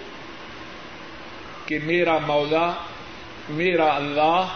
[1.66, 2.74] کہ میرا مولا،
[3.50, 4.48] میرا اللہ،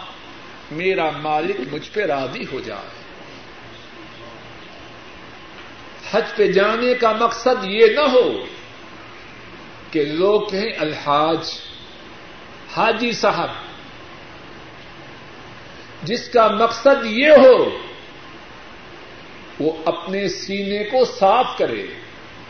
[0.70, 2.96] میرا مالک مجھ پہ راضی ہو جائے۔
[6.10, 8.44] حج پہ جانے کا مقصد یہ نہ ہو
[9.90, 11.50] کہ لوگ کہیں الحاج،
[12.76, 13.48] حاجی صاحب۔
[16.02, 17.78] جس کا مقصد یہ ہو،
[19.60, 21.86] وہ اپنے سینے کو صاف کرے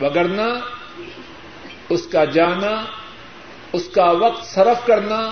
[0.01, 0.47] وگرنا
[1.89, 2.83] اس کا جانا
[3.73, 5.29] اس کا وقت صرف کرنا،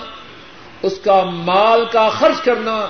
[0.81, 2.88] اس کا مال کا خرچ کرنا،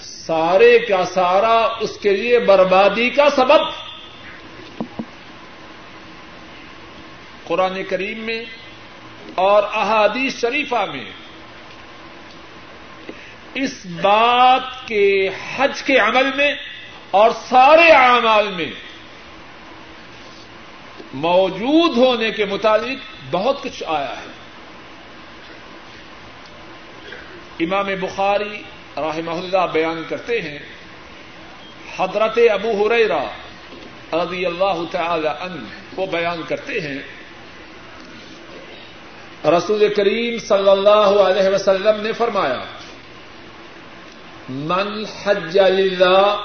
[0.00, 3.60] سارے کا سارا اس کے لیے بربادی کا سبب۔
[7.46, 8.44] قرآن کریم میں
[9.34, 11.12] اور احادیث شریفہ میں
[13.54, 16.54] اس بات کے حج کے عمل میں
[17.10, 18.70] اور سارے اعمال میں
[21.14, 22.98] موجود ہونے کے متعلق
[23.30, 24.37] بہت کچھ آیا ہے۔
[27.60, 28.62] امام بخاری
[28.96, 30.58] رحمہ اللہ بیان کرتے ہیں،
[31.98, 33.24] حضرت ابو ہریرا
[34.12, 36.98] رضی اللہ تعالی عنہ کو بیان کرتے ہیں۔
[39.44, 42.64] رسول کریم صلی اللہ علیہ وسلم نے فرمایا،
[44.48, 46.36] من حج للہ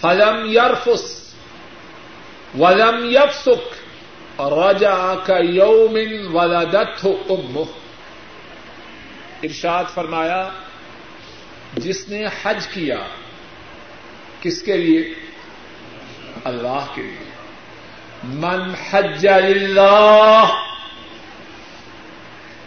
[0.00, 1.34] فلم یرفس
[2.58, 3.74] ولم یفسک
[4.40, 7.85] رجع کا یومن ولدت امه.
[9.42, 10.48] ارشاد فرمایا،
[11.76, 12.96] جس نے حج کیا،
[14.40, 15.14] کس کے لیے؟
[16.44, 17.30] اللہ کے لیے۔
[18.24, 20.64] من حج اللہ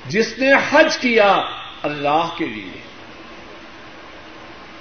[0.05, 1.41] جس نے حج کیا،
[1.81, 2.81] اللہ کے لیے۔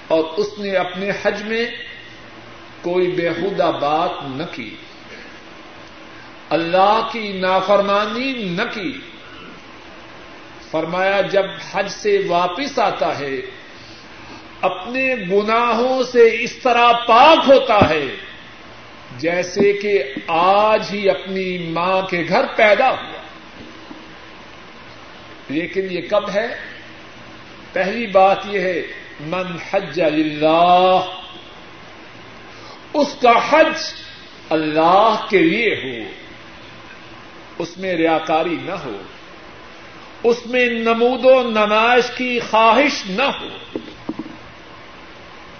[0.09, 1.70] اور اس نے اپنے حج میں
[2.80, 4.76] کوئی بےحدہ بات نہ کی۔
[6.51, 8.99] اللہ کی نافرمانی نہ کی۔
[10.70, 13.36] فرمایا، جب حج سے واپس آتا ہے،
[14.60, 18.04] اپنے گناہوں سے اس طرح پاک ہوتا ہے،
[19.16, 23.22] جیسے کہ آج ہی اپنی ماں کے گھر پیدا ہوا۔
[25.48, 26.46] لیکن یہ کب ہے؟
[27.72, 28.82] پہلی بات یہ ہے،
[29.20, 31.00] من حج اللہ
[32.94, 33.94] اس کا حج
[34.50, 36.10] اللہ کے لیے ہو،
[37.58, 38.96] اس میں ریاکاری نہ ہو۔
[40.24, 43.78] اس میں نمود و نمائش کی خواہش نہ ہو۔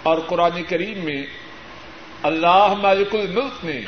[0.03, 1.27] اور قرآن کریم میں
[2.23, 3.81] اللہ مالک الملک نے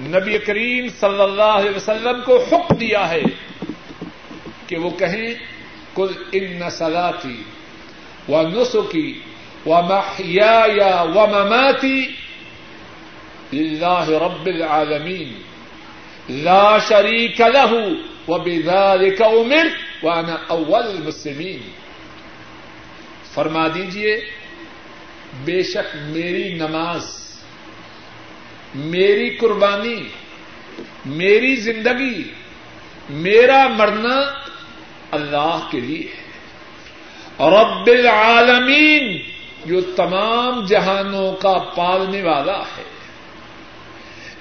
[0.00, 3.22] نبی کریم صلی اللہ علیہ وسلم کو حکم دیا ہے
[4.66, 5.34] کہ وہ کہیں
[5.94, 7.42] کل ان سلاتی
[8.28, 9.20] و نسخی
[9.66, 12.06] و محیا و مماتی
[13.52, 15.51] اللہ رب العالمین۔
[16.28, 17.72] لا شریک له،
[18.28, 21.58] وبذلك امرت وانا اول المسلمین
[23.34, 24.24] فرما دیجیے،
[25.44, 27.16] بے شک میری نماز،
[28.74, 30.08] میری قربانی،
[31.06, 32.22] میری زندگی،
[33.10, 34.20] میرا مرنا
[35.10, 36.22] اللہ کے لیے ہے۔
[37.38, 39.22] رب العالمین
[39.64, 42.91] جو تمام جہانوں کا پالنے والا ہے۔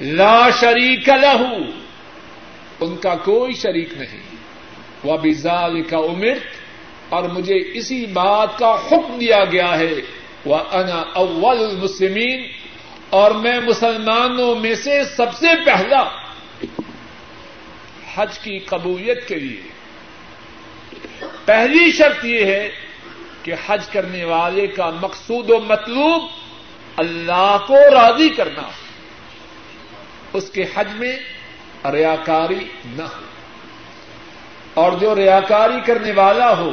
[0.01, 1.55] لا شریک لہو۔
[2.79, 4.21] ان کا کوئی شریک نہیں۔
[5.03, 6.33] وہ بزال کا عمر
[7.09, 9.93] اور مجھے اسی بات کا حکم دیا گیا ہے۔
[10.45, 12.47] وہ انا اول المسلمین
[13.09, 16.03] اور میں مسلمانوں میں سے سب سے پہلا۔
[18.15, 19.61] حج کی قبولیت کے لیے۔
[21.45, 22.71] پہلی شرط یہ ہے
[23.43, 26.23] کہ حج کرنے والے کا مقصود و مطلوب
[26.97, 28.61] اللہ کو راضی کرنا۔
[30.33, 31.17] اس کے حج میں
[31.91, 33.25] ریاکاری نہ ہو۔
[34.73, 36.71] اور جو ریاکاری کرنے والا ہو،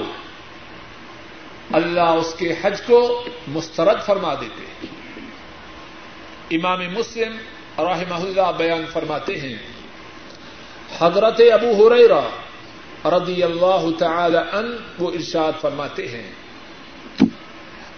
[1.72, 4.90] اللہ اس کے حج کو مسترد فرما دیتے ہیں۔
[6.50, 7.36] امام مسلم
[7.78, 9.56] رحمہ اللہ بیان فرماتے ہیں،
[11.00, 12.20] حضرت ابو ہریرا
[13.04, 16.30] رضی اللہ تعالی ان وہ ارشاد فرماتے ہیں،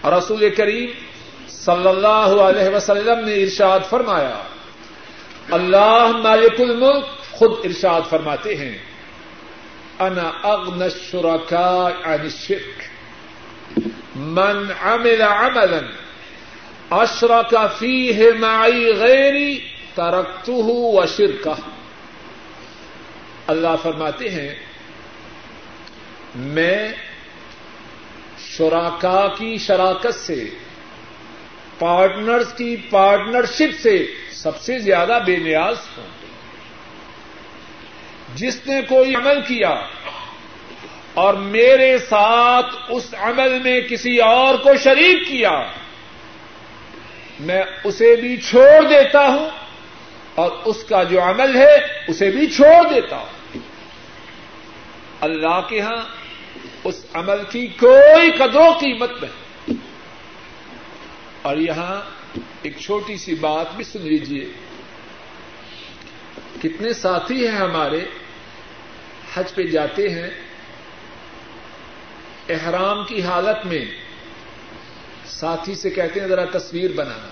[0.05, 0.91] رسول کریم
[1.49, 4.43] صلی اللہ علیہ وسلم نے ارشاد فرمایا
[5.53, 8.79] اللہ مالک الملک خود ارشاد فرماتے ہیں۔
[9.99, 12.79] انا اغن الشركاء عن الشرك
[14.17, 15.81] من عمل عملا
[16.91, 19.59] اشرك فيه معي غيري
[19.95, 21.55] تركته وشركه
[23.47, 24.55] اللہ فرماتے ہیں،
[26.35, 26.89] میں
[28.39, 30.45] شراکا کی شراکت سے،
[31.79, 34.07] پارٹنرز کی پارٹنرشپ سے
[34.43, 36.07] سب سے زیادہ بے نیاز ہوں
[38.35, 39.83] جس نے کوئی عمل کیا
[41.15, 45.63] اور میرے ساتھ اس عمل میں کسی اور کو شریک کیا،
[47.41, 49.51] میں اسے بھی چھوڑ دیتا ہوں
[50.35, 51.75] اور اس کا جو عمل ہے
[52.09, 53.59] اسے بھی چھوڑ دیتا ہوں۔
[55.21, 56.03] اللہ کے ہاں
[56.85, 59.75] اس عمل کی کوئی قدر و قیمت نہیں۔
[61.43, 62.20] اور یہاں
[62.63, 64.53] ایک چھوٹی سی بات بھی سن لیجیے
[66.63, 68.05] کتنے ساتھی ہیں ہمارے
[69.35, 70.31] حج پہ جاتے ہیں،
[72.49, 73.85] احرام کی حالت میں
[75.27, 77.29] ساتھی سے کہتے ہیں، ذرا تصویر بنانا۔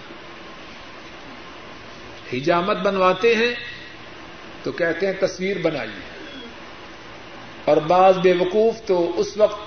[2.33, 3.55] حجامت بنواتے ہیں
[4.63, 6.09] تو کہتے ہیں، تصویر بنائیے۔
[7.65, 9.61] اور بعض بے وقوف تو اس وقت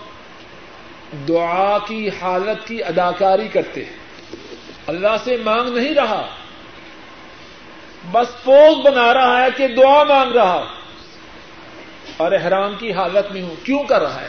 [1.28, 4.01] دعا کی حالت کی اداکاری کرتے ہیں۔
[4.92, 6.36] اللہ سے مانگ نہیں رہا۔
[8.12, 10.66] بس پوز بنا رہا ہے کہ دعا مانگ رہا۔
[12.18, 14.28] اور احرام کی حالت میں ہوں۔ کیوں کر رہا ہے؟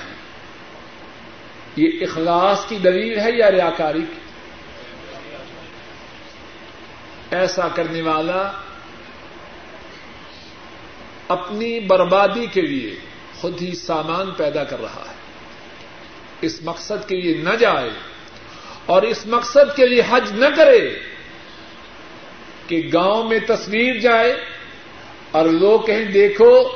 [1.77, 4.21] یہ اخلاص کی دلیل ہے یا ریاکاری کی
[7.31, 8.53] ایسا کرنے والا
[11.29, 12.95] اپنی بربادی کے لیے
[13.41, 15.15] خود ہی سامان پیدا کر رہا ہے۔
[16.41, 17.91] اس مقصد کے لیے نہ جائے۔
[18.87, 20.99] اور اس مقصد کے لیے حج نہ کرے
[22.67, 24.45] کہ گاؤں میں تصویر جائے
[25.31, 26.69] اور لوگ کہیں دیکھو،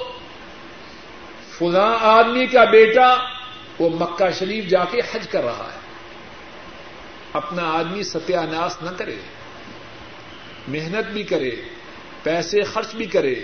[1.59, 3.15] فلاں آدمی کا بیٹا
[3.79, 5.79] وہ مکہ شریف جا کے حج کر رہا ہے۔
[7.33, 9.17] اپنا آدمی ستیہ نہ کرے،
[10.69, 11.51] محنت بھی کرے،
[12.23, 13.35] پیسے خرچ بھی کرے،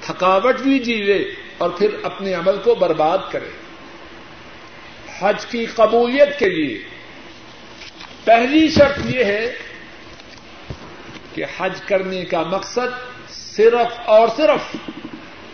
[0.00, 1.24] تھکاوٹ بھی جیوے
[1.58, 3.50] اور پھر اپنے عمل کو برباد کرے۔
[5.18, 6.91] حج کی قبولیت کے لیے
[8.24, 9.54] پہلی شرط یہ ہے
[11.34, 14.76] کہ حج کرنے کا مقصد صرف اور صرف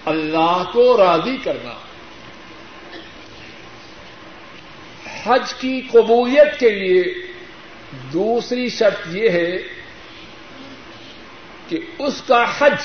[0.05, 1.75] اللہ کو راضی کرنا۔
[5.25, 7.15] حج کی قبولیت کے لیے
[8.13, 9.57] دوسری شرط یہ ہے
[11.69, 12.81] کہ اس کا حج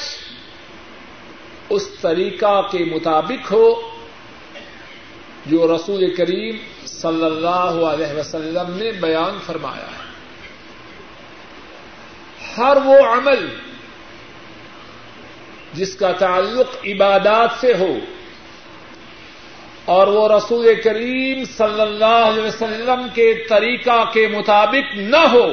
[1.69, 3.97] اس طریقہ کے مطابق ہو
[5.45, 10.03] جو رسول کریم صلی اللہ علیہ وسلم نے بیان فرمایا ہے۔
[12.57, 13.47] ہر وہ عمل
[15.73, 17.97] جس کا تعلق عبادات سے ہو
[19.85, 25.47] اور وہ رسول کریم صلی اللہ علیہ وسلم کے طریقہ کے مطابق نہ ہو،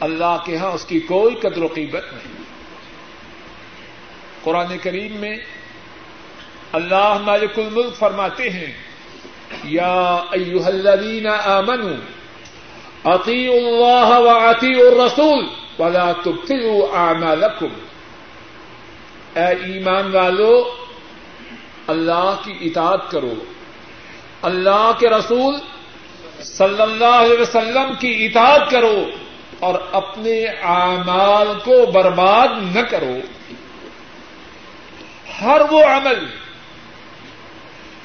[0.00, 2.42] اللہ کے ہاں اس کی کوئی قدر و قیمت نہیں۔
[4.42, 5.36] قرآن کریم میں
[6.72, 8.72] اللہ مالک الملک فرماتے ہیں،
[9.64, 15.44] یا ایوہ الذین آمنوا، اطیعوا اللہ و اطیعوا الرسول
[15.78, 17.68] ولا تبطلوا اعمالکم۔
[19.34, 20.74] اے ایمان والو،
[21.86, 23.34] اللہ کی اطاعت کرو۔
[24.42, 25.54] اللہ کے رسول
[26.42, 29.04] صلی اللہ علیہ وسلم کی اطاعت کرو
[29.58, 33.16] اور اپنے اعمال کو برباد نہ کرو۔
[35.40, 36.26] ہر وہ عمل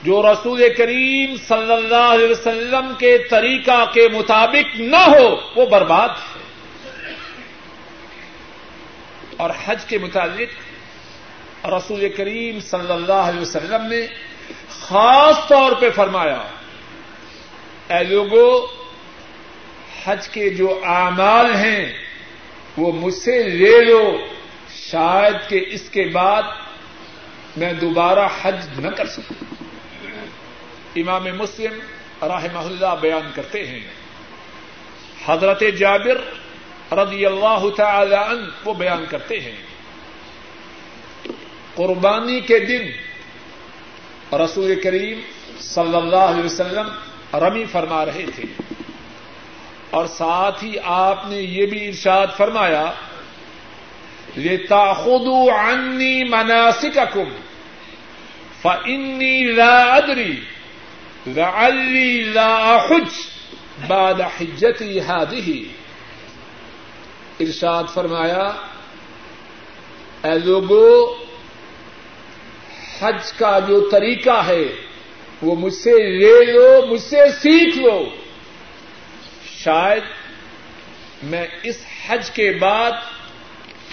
[0.06, 6.10] جو رسول کریم صلی اللہ علیہ وسلم کے طریقہ کے مطابق نہ ہو، وہ برباد
[6.10, 6.40] ہے۔
[9.38, 10.50] اور حج کے متعلق
[11.66, 14.08] رسول کریم صلی اللہ علیہ وسلم نے
[14.70, 16.44] خاص طور پہ فرمایا،
[17.90, 18.68] اے لوگوں
[20.06, 21.94] حج کے جو اعمال ہیں،
[22.78, 24.18] وہ مجھ سے لے لو۔
[24.70, 26.44] شاید کہ اس کے بعد
[27.58, 29.55] میں دوبارہ حج نہ کر سکوں۔
[30.96, 31.80] امام مسلم
[32.26, 33.80] راہ محلہ بیان کرتے ہیں۔
[35.26, 36.18] حضرت جابر
[36.94, 39.56] رضی اللہ تعالی عنہ وہ بیان کرتے ہیں۔
[41.76, 42.82] قربانی کے دن
[44.36, 45.20] رسول کریم
[45.60, 46.88] صلی اللہ علیہ وسلم
[47.38, 48.44] رمی فرما رہے تھے۔
[49.90, 52.92] اور ساتھ ہی آپ نے یہ بھی ارشاد فرمایا
[54.36, 57.36] لیتا خدو انی مناسک کم
[58.62, 60.42] فنی لا ادری
[61.28, 63.10] لعلی لا حج
[63.88, 65.62] بعد حجتی هذه
[67.40, 68.52] ارشاد فرمایا،
[70.24, 71.26] اے لوگوں
[73.00, 74.64] حج کا جو طریقہ ہے،
[75.42, 78.06] وہ مجھ سے لے لو، مجھ سے سیکھ لو۔
[79.58, 80.04] شاید
[81.24, 82.92] میں اس حج کے بعد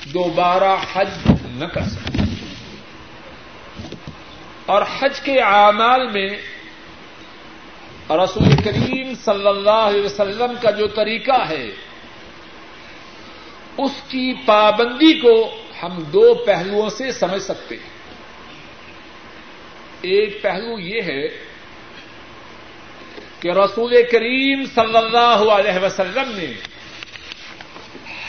[0.05, 1.09] دوبارہ حج
[1.47, 2.25] نہ کر سکوں۔
[4.67, 6.29] اور حج کے اعمال میں
[8.11, 11.71] رسول کریم صلی اللہ علیہ وسلم کا جو طریقہ ہے،
[13.79, 17.93] اس کی پابندی کو ہم دو پہلوؤں سے سمجھ سکتے ہیں۔
[20.03, 21.29] ایک پہلو یہ ہے
[23.41, 26.53] کہ رسول کریم صلی اللہ علیہ وسلم نے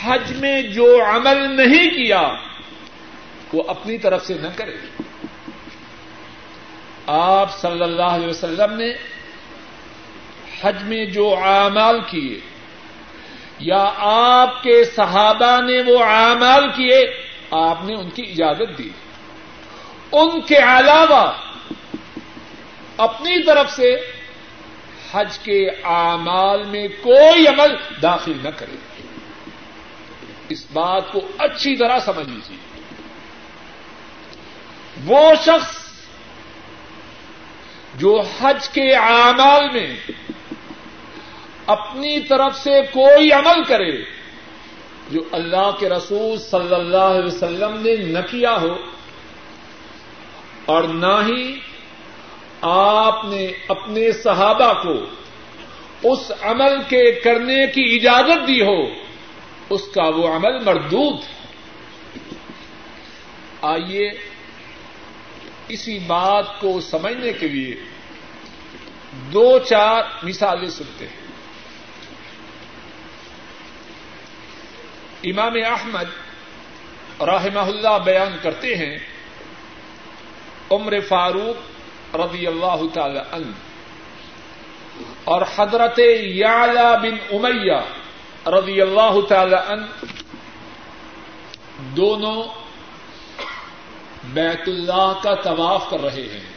[0.03, 2.21] حج میں جو عمل نہیں کیا،
[3.53, 4.75] وہ اپنی طرف سے نہ کرے۔
[7.07, 9.12] آپ صلی اللہ علیہ وسلم نے
[10.63, 12.39] حج میں جو اعمال کیے،
[13.59, 18.89] یا آپ کے صحابہ نے وہ اعمال کیے، آپ نے ان کی اجازت دی۔
[20.11, 21.31] ان کے علاوہ
[22.97, 23.95] اپنی طرف سے
[25.11, 28.75] حج کے اعمال میں کوئی عمل داخل نہ کرے۔
[30.49, 32.57] اس بات کو اچھی طرح سمجھ لیجیے
[35.05, 35.77] وہ شخص
[37.95, 39.97] جو حج کے اعمال میں
[41.67, 44.03] اپنی طرف سے کوئی عمل کرے
[45.11, 48.75] جو اللہ کے رسول صلی اللہ علیہ وسلم نے نہ کیا ہو
[50.65, 51.59] اور نہ ہی
[52.61, 55.05] آپ نے اپنے صحابہ کو
[56.09, 58.85] اس عمل کے کرنے کی اجازت دی ہو،
[59.69, 61.21] اس کا وہ عمل مردود
[63.61, 64.09] آئیے
[65.67, 67.75] اسی بات کو سمجھنے کے لیے
[69.33, 71.22] دو چار مثالیں سنتے ہیں۔
[75.23, 78.97] امام احمد رحمہ اللہ بیان کرتے ہیں
[80.71, 83.51] عمر فاروق رضی اللہ تعالی عنہ
[85.23, 87.79] اور حضرت یعلا بن امیہ
[88.47, 90.05] رضی اللہ تعالی عنہ
[91.77, 92.43] دونوں
[94.23, 96.53] بیت اللہ کا طواف کر رہے ہیں۔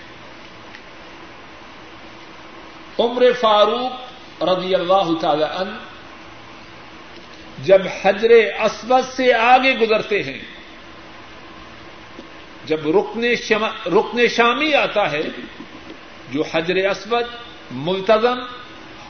[2.98, 5.95] عمر فاروق رضی اللہ تعالی عنہ
[7.58, 8.30] جب حجر
[8.60, 10.38] اسود سے آگے گزرتے ہیں،
[12.64, 12.98] جب
[13.86, 15.22] رکن شامی آتا ہے،
[16.32, 17.24] جو حجر اسود
[17.70, 18.38] ملتظم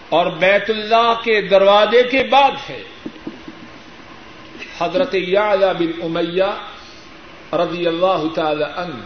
[0.09, 2.82] اور بیت اللہ کے دروازے کے بعد ہے۔
[4.78, 9.01] حضرت یا بن امیہ رضی اللہ تعالی ان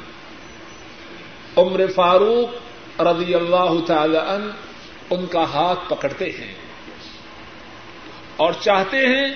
[1.56, 4.50] عمر فاروق رضی اللہ تعالی ان
[5.10, 6.54] ان کا ہاتھ پکڑتے ہیں۔
[8.40, 9.34] اور چاہتے ہیں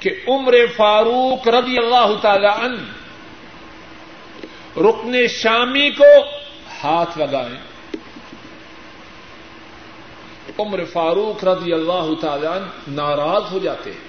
[0.00, 2.92] کہ عمر فاروق رضی اللہ تعالی ان
[4.76, 6.24] رکن شامی کو
[6.84, 7.60] ہاتھ لگائیں۔
[10.58, 12.46] عمر فاروق رضی اللہ تعالی
[12.88, 14.04] ناراض ہو جاتے ہیں۔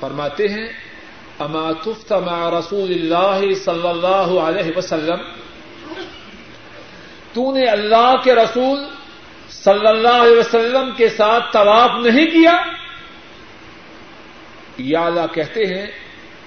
[0.00, 0.68] فرماتے ہیں،
[1.38, 5.20] اما تفت مع رسول اللہ صلی اللہ علیہ وسلم،
[7.32, 8.84] تو نے اللہ کے رسول
[9.50, 12.56] صلی اللہ علیہ وسلم کے ساتھ طواف نہیں کیا
[14.78, 15.86] یا اللہ کہتے ہیں،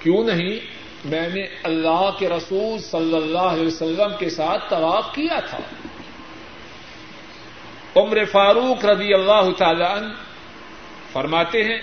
[0.02, 0.58] کیوں نہیں؟
[1.04, 5.58] میں نے اللہ کے رسول صلی اللہ علیہ وسلم کے ساتھ طواف کیا تھا۔
[7.96, 10.12] عمر فاروق رضی اللہ تعالی عنہ
[11.12, 11.78] فرماتے ہیں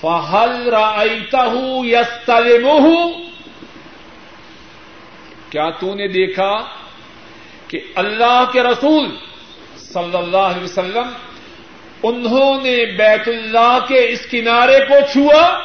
[0.00, 2.30] فہل رائتا ہوں یس
[5.50, 6.52] کیا تو نے دیکھا
[7.68, 9.16] کہ اللہ کے رسول
[9.92, 11.12] صلی اللہ علیہ وسلم،
[12.02, 15.58] انہوں نے بیت اللہ کے اس کنارے کو چھوا۔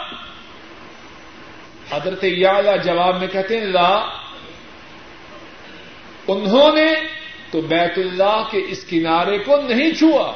[1.92, 3.96] حضرت یا جواب میں کہتے ہیں، لا۔
[6.28, 6.94] انہوں نے
[7.52, 10.34] تو بیت اللہ کے اس کنارے کو نہیں چھوا۔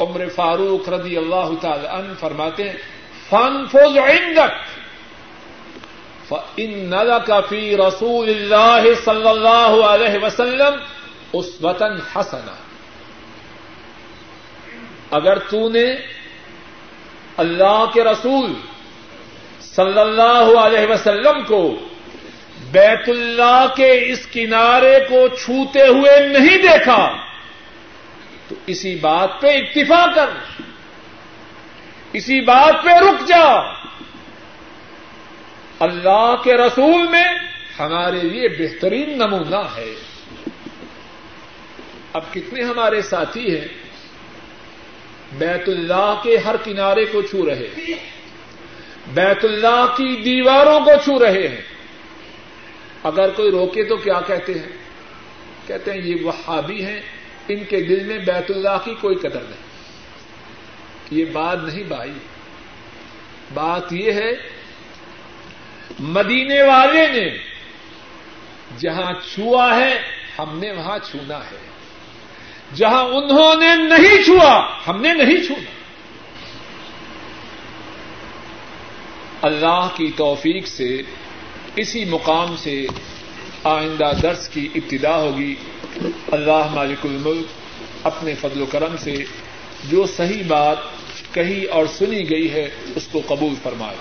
[0.00, 2.76] عمر فاروق رضی اللہ تعالی عنہ فرماتے ہیں
[3.30, 4.50] فن فوز عندک
[6.56, 6.92] ان
[7.26, 10.74] کا فی رسول اللہ صلی اللہ علیہ وسلم
[11.34, 12.54] اس وطن حسنا۔
[15.10, 15.94] اگر تو نے
[17.36, 18.52] اللہ کے رسول
[19.60, 21.78] صلی اللہ علیہ وسلم کو
[22.72, 27.16] بیت اللہ کے اس کنارے کو چھوتے ہوئے نہیں دیکھا،
[28.48, 30.26] تو اسی بات پہ اکتفا کر،
[32.12, 33.60] اسی بات پہ رک جا۔
[35.80, 37.28] اللہ کے رسول میں
[37.78, 40.13] ہمارے لیے بہترین نمونہ ہے۔
[42.14, 43.68] اب کتنے ہمارے ساتھی ہیں،
[45.38, 47.94] بیت اللہ کے ہر کنارے کو چھو رہے ہیں۔
[49.14, 51.60] بیت اللہ کی دیواروں کو چھو رہے ہیں۔
[53.02, 54.68] اگر کوئی روکے تو کیا کہتے ہیں؟
[55.66, 57.00] کہتے ہیں یہ وہابی ہیں،
[57.48, 59.62] ان کے دل میں بیت اللہ کی کوئی قدر نہیں۔
[61.10, 62.12] یہ بات نہیں بھائی۔
[63.54, 64.30] بات یہ ہے،
[65.98, 67.38] مدینے والے نے
[68.78, 69.98] جہاں چھوا ہے،
[70.38, 71.63] ہم نے وہاں چھونا ہے۔
[72.74, 75.70] جہاں انہوں نے نہیں چھوا، ہم نے نہیں چھونا۔
[79.42, 81.02] اللہ کی توفیق سے
[81.76, 82.86] اسی مقام سے
[83.64, 85.54] آئندہ درس کی ابتدا ہوگی۔
[86.32, 87.46] اللہ مالک الملک
[88.02, 89.14] اپنے فضل و کرم سے
[89.90, 90.76] جو صحیح بات
[91.32, 93.96] کہی اور سنی گئی ہے، اس کو قبول فرمائے۔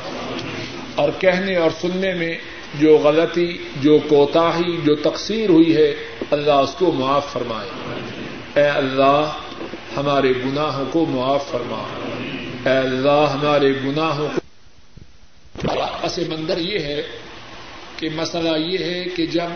[0.96, 2.38] اور کہنے اور سننے میں
[2.80, 5.96] جو غلطی، جو کوتاہی، جو تقسیر ہوئی ہے،
[6.32, 7.70] اللہ اس کو معاف فرمائے۔
[8.56, 9.38] اے اللہ،
[9.98, 11.84] ہمارے گناہوں کو معاف فرما۔
[12.66, 14.40] اے اللہ، ہمارے گناہوں کو
[16.02, 17.02] پس منظر یہ ہے
[17.98, 19.50] کہ مسئلہ یہ ہے کہ جب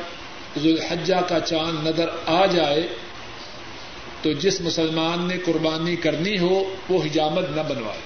[0.57, 2.87] ذوالحجہ کا چاند نظر آ جائے،
[4.21, 8.01] تو جس مسلمان نے قربانی کرنی ہو، وہ حجامت نہ بنوائے۔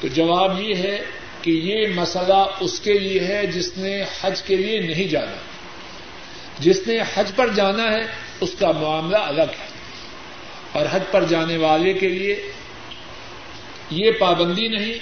[0.00, 1.04] تو جواب یہ ہے
[1.42, 5.36] کہ یہ مسئلہ اس کے لیے ہے جس نے حج کے لیے نہیں جانا۔
[6.58, 9.74] جس نے حج پر جانا ہے اس کا معاملہ الگ ہے۔
[10.72, 12.52] اور حج پر جانے والے کے لیے
[13.90, 14.94] یہ پابندی نہیں،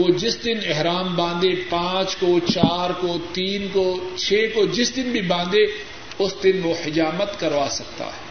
[0.00, 5.02] وہ جس دن احرام باندھے، پانچ کو، چار کو، تین کو، چھ کو، جس دن
[5.02, 5.66] بھی باندھے،
[6.18, 8.28] اس دن وہ حجامت کروا سکتا ہے۔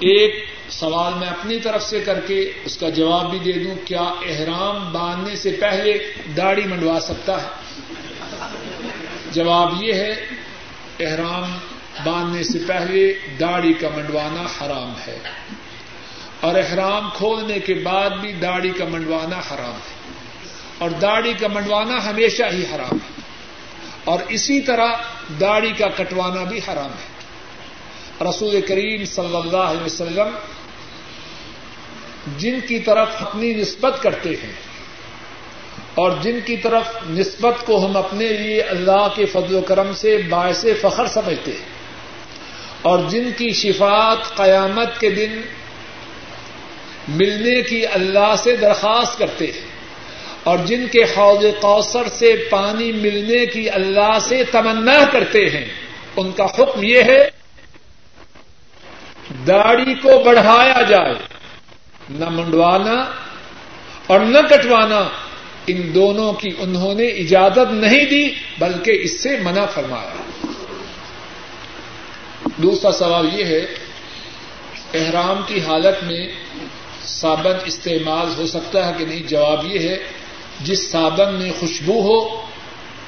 [0.00, 4.00] ایک سوال میں اپنی طرف سے کر کے اس کا جواب بھی دے دوں، کیا
[4.00, 7.48] احرام باندھنے سے پہلے داڑھی منڈوا سکتا ہے؟
[9.32, 10.14] جواب یہ ہے،
[11.00, 11.58] احرام
[12.04, 15.18] باندھنے سے پہلے داڑھی کا منڈوانا حرام ہے
[16.40, 20.12] اور احرام کھولنے کے بعد بھی داڑھی کا منڈوانا حرام ہے
[20.78, 23.20] اور داڑھی کا منڈوانا ہمیشہ ہی حرام ہے
[24.04, 24.88] اور اسی طرح
[25.40, 27.12] داڑھی کا کٹوانا بھی حرام ہے۔
[28.28, 30.28] رسول کریم صلی اللہ علیہ وسلم
[32.38, 34.52] جن کی طرف اپنی نسبت کرتے ہیں
[35.94, 40.22] اور جن کی طرف نسبت کو ہم اپنے لیے اللہ کے فضل و کرم سے
[40.28, 41.71] باعث فخر سمجھتے ہیں۔
[42.82, 45.40] اور جن کی شفات قیامت کے دن
[47.08, 49.72] ملنے کی اللہ سے درخواست کرتے ہیں
[50.44, 55.64] اور جن کے حوض کوثر سے پانی ملنے کی اللہ سے تمنا کرتے ہیں،
[56.16, 57.28] ان کا حکم یہ ہے،
[59.46, 61.14] داڑھی کو بڑھایا جائے،
[62.10, 63.04] نہ منڈوانا
[64.06, 65.08] اور نہ کٹوانا،
[65.66, 68.28] ان دونوں کی انہوں نے اجازت نہیں دی،
[68.58, 70.46] بلکہ اس سے منع فرمایا۔
[72.56, 73.66] دوسرا سوال یہ ہے،
[74.94, 76.26] احرام کی حالت میں
[77.04, 79.96] صابن استعمال ہو سکتا ہے کہ نہیں؟ جواب یہ ہے،
[80.60, 82.42] جس صابن میں خوشبو ہو،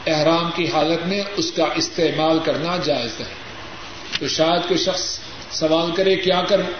[0.07, 3.24] احرام کی حالت میں اس کا استعمال کرنا جائز ہے۔
[4.20, 5.18] تو شاید کوئی شخص
[5.51, 6.70] سوال کرے، کیا کروں؟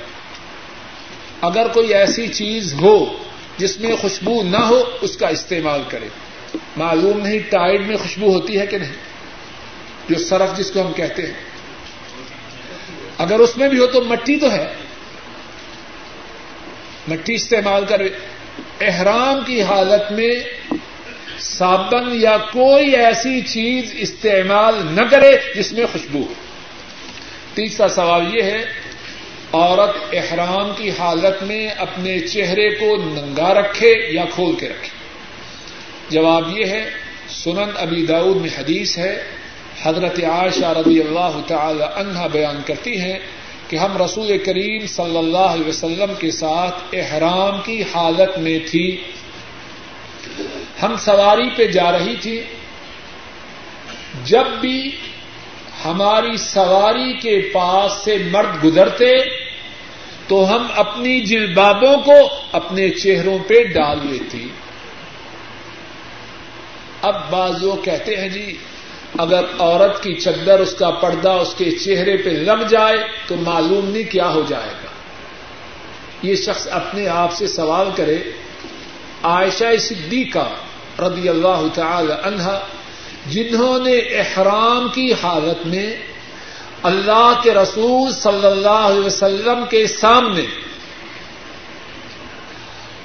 [1.40, 3.16] اگر کوئی ایسی چیز ہو
[3.57, 6.09] جس میں خوشبو نہ ہو، اس کا استعمال کرے۔
[6.76, 8.92] معلوم نہیں ٹائڈ میں خوشبو ہوتی ہے کہ نہیں؟
[10.09, 11.53] جو سرف جس کو ہم کہتے ہیں۔
[13.18, 14.66] اگر اس میں بھی ہو تو مٹی تو ہے۔
[17.08, 18.08] مٹی استعمال کرے
[18.80, 20.32] احرام کی حالت میں
[21.38, 26.34] صابن یا کوئی ایسی چیز استعمال نہ کرے جس میں خوشبو ہو۔
[27.54, 28.64] تیسرا سوال یہ ہے،
[29.52, 34.88] عورت احرام کی حالت میں اپنے چہرے کو ننگا رکھے یا کھول کے رکھے؟
[36.10, 36.90] جواب یہ ہے،
[37.28, 39.24] سنن ابی داود میں حدیث ہے
[39.83, 43.18] حضرت عائشہ رضی اللہ تعالی عنہا بیان کرتی ہیں
[43.68, 48.97] کہ ہم رسول کریم صلی اللہ علیہ وسلم کے ساتھ احرام کی حالت میں تھی۔
[50.83, 52.43] ہم سواری پہ جا رہی تھی۔
[54.25, 54.91] جب بھی
[55.85, 59.12] ہماری سواری کے پاس سے مرد گزرتے
[60.29, 64.39] تو ہم اپنی جلبابوں کو اپنے چہروں پہ ڈال لیتے
[67.03, 68.57] اب بعض لوگ کہتے ہیں جی
[69.18, 72.96] اگر عورت کی چدر اس کا پردہ اس کے چہرے پہ لگ جائے
[73.26, 74.88] تو معلوم نہیں کیا ہو جائے گا۔
[76.22, 78.18] یہ شخص اپنے آپ سے سوال کرے،
[79.22, 80.48] عائشہ صدیقہ
[81.00, 82.58] رضی اللہ تعالی عنہا
[83.26, 85.96] جنہوں نے احرام کی حالت میں
[86.82, 90.44] اللہ کے رسول صلی اللہ علیہ وسلم کے سامنے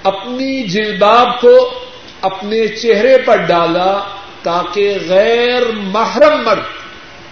[0.04, 1.74] اپنی جلباب کو
[2.22, 6.64] اپنے چہرے پر ڈالا تاکہ غیر محرم مرد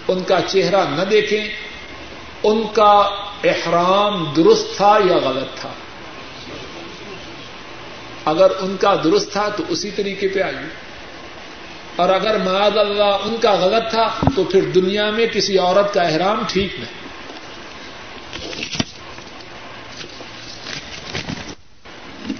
[0.08, 1.48] ان کا چہرہ نہ دیکھیں،
[2.42, 3.10] ان کا
[3.44, 5.68] احرام درست تھا یا غلط تھا۔
[8.24, 10.88] اگر ان کا درست تھا تو اسی طریقے پہ آئیے۔
[11.96, 16.02] اور اگر معاذ اللہ ان کا غلط تھا تو پھر دنیا میں کسی عورت کا
[16.02, 17.08] احرام ٹھیک نہیں۔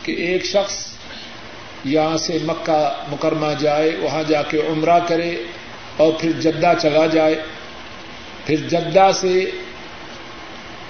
[0.03, 0.88] کہ ایک شخص
[1.85, 5.37] یہاں سے مکہ مکرمہ جائے، وہاں جا کے عمرہ کرے
[5.97, 7.35] اور پھر جدہ چلا جائے۔
[8.47, 9.51] پھر جدہ سے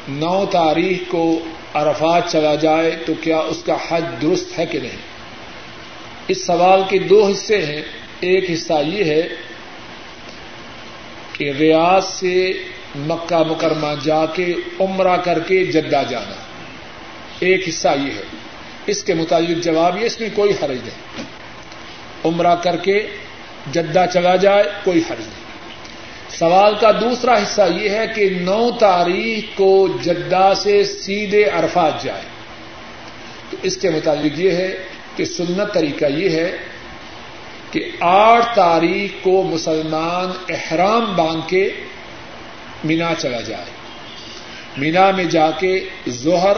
[0.09, 1.41] نو تاریخ کو
[1.75, 4.97] عرفات چلا جائے تو کیا اس کا حج درست ہے کہ نہیں؟
[6.29, 7.83] اس سوال کے دو حصے ہیں۔
[8.21, 9.29] ایک حصہ یہ ہے
[11.33, 12.51] کہ ریاض سے
[12.97, 16.35] مکہ مکرمہ جا کے عمرہ کر کے جدہ جانا۔
[17.39, 18.48] ایک حصہ یہ ہے۔
[18.89, 21.25] اس کے متعلق جواب یہ اس میں کوئی حرج نہیں۔
[22.25, 23.09] عمرہ کر کے
[23.73, 25.49] جدہ چلا جائے کوئی حرج نہیں۔
[26.29, 32.23] سوال کا دوسرا حصہ یہ ہے کہ نو تاریخ کو جدہ سے سیدھے عرفات جائے۔
[33.51, 34.77] تو اس کے متعلق یہ ہے
[35.17, 36.57] کہ سنت طریقہ یہ ہے
[37.71, 41.71] کہ آٹھ تاریخ کو مسلمان احرام باندھ کے
[42.85, 43.65] مینا چلا جائے۔
[44.77, 46.57] مینا میں جا کے ظہر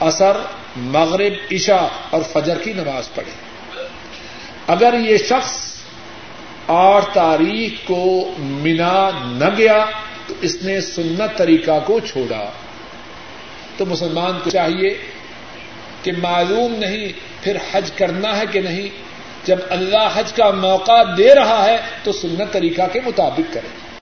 [0.00, 0.36] اثر
[0.76, 3.30] مغرب، عشاء اور فجر کی نماز پڑھے
[4.66, 5.76] اگر یہ شخص
[6.68, 9.86] آٹھ تاریخ کو مینا نہ گیا،
[10.26, 12.50] تو اس نے سنت طریقہ کو چھوڑا۔
[13.76, 14.98] تو مسلمان کو چاہیے
[16.02, 17.12] کہ معلوم نہیں
[17.42, 18.88] پھر حج کرنا ہے کہ نہیں۔
[19.44, 23.85] جب اللہ حج کا موقع دے رہا ہے، تو سنت طریقہ کے مطابق کرے۔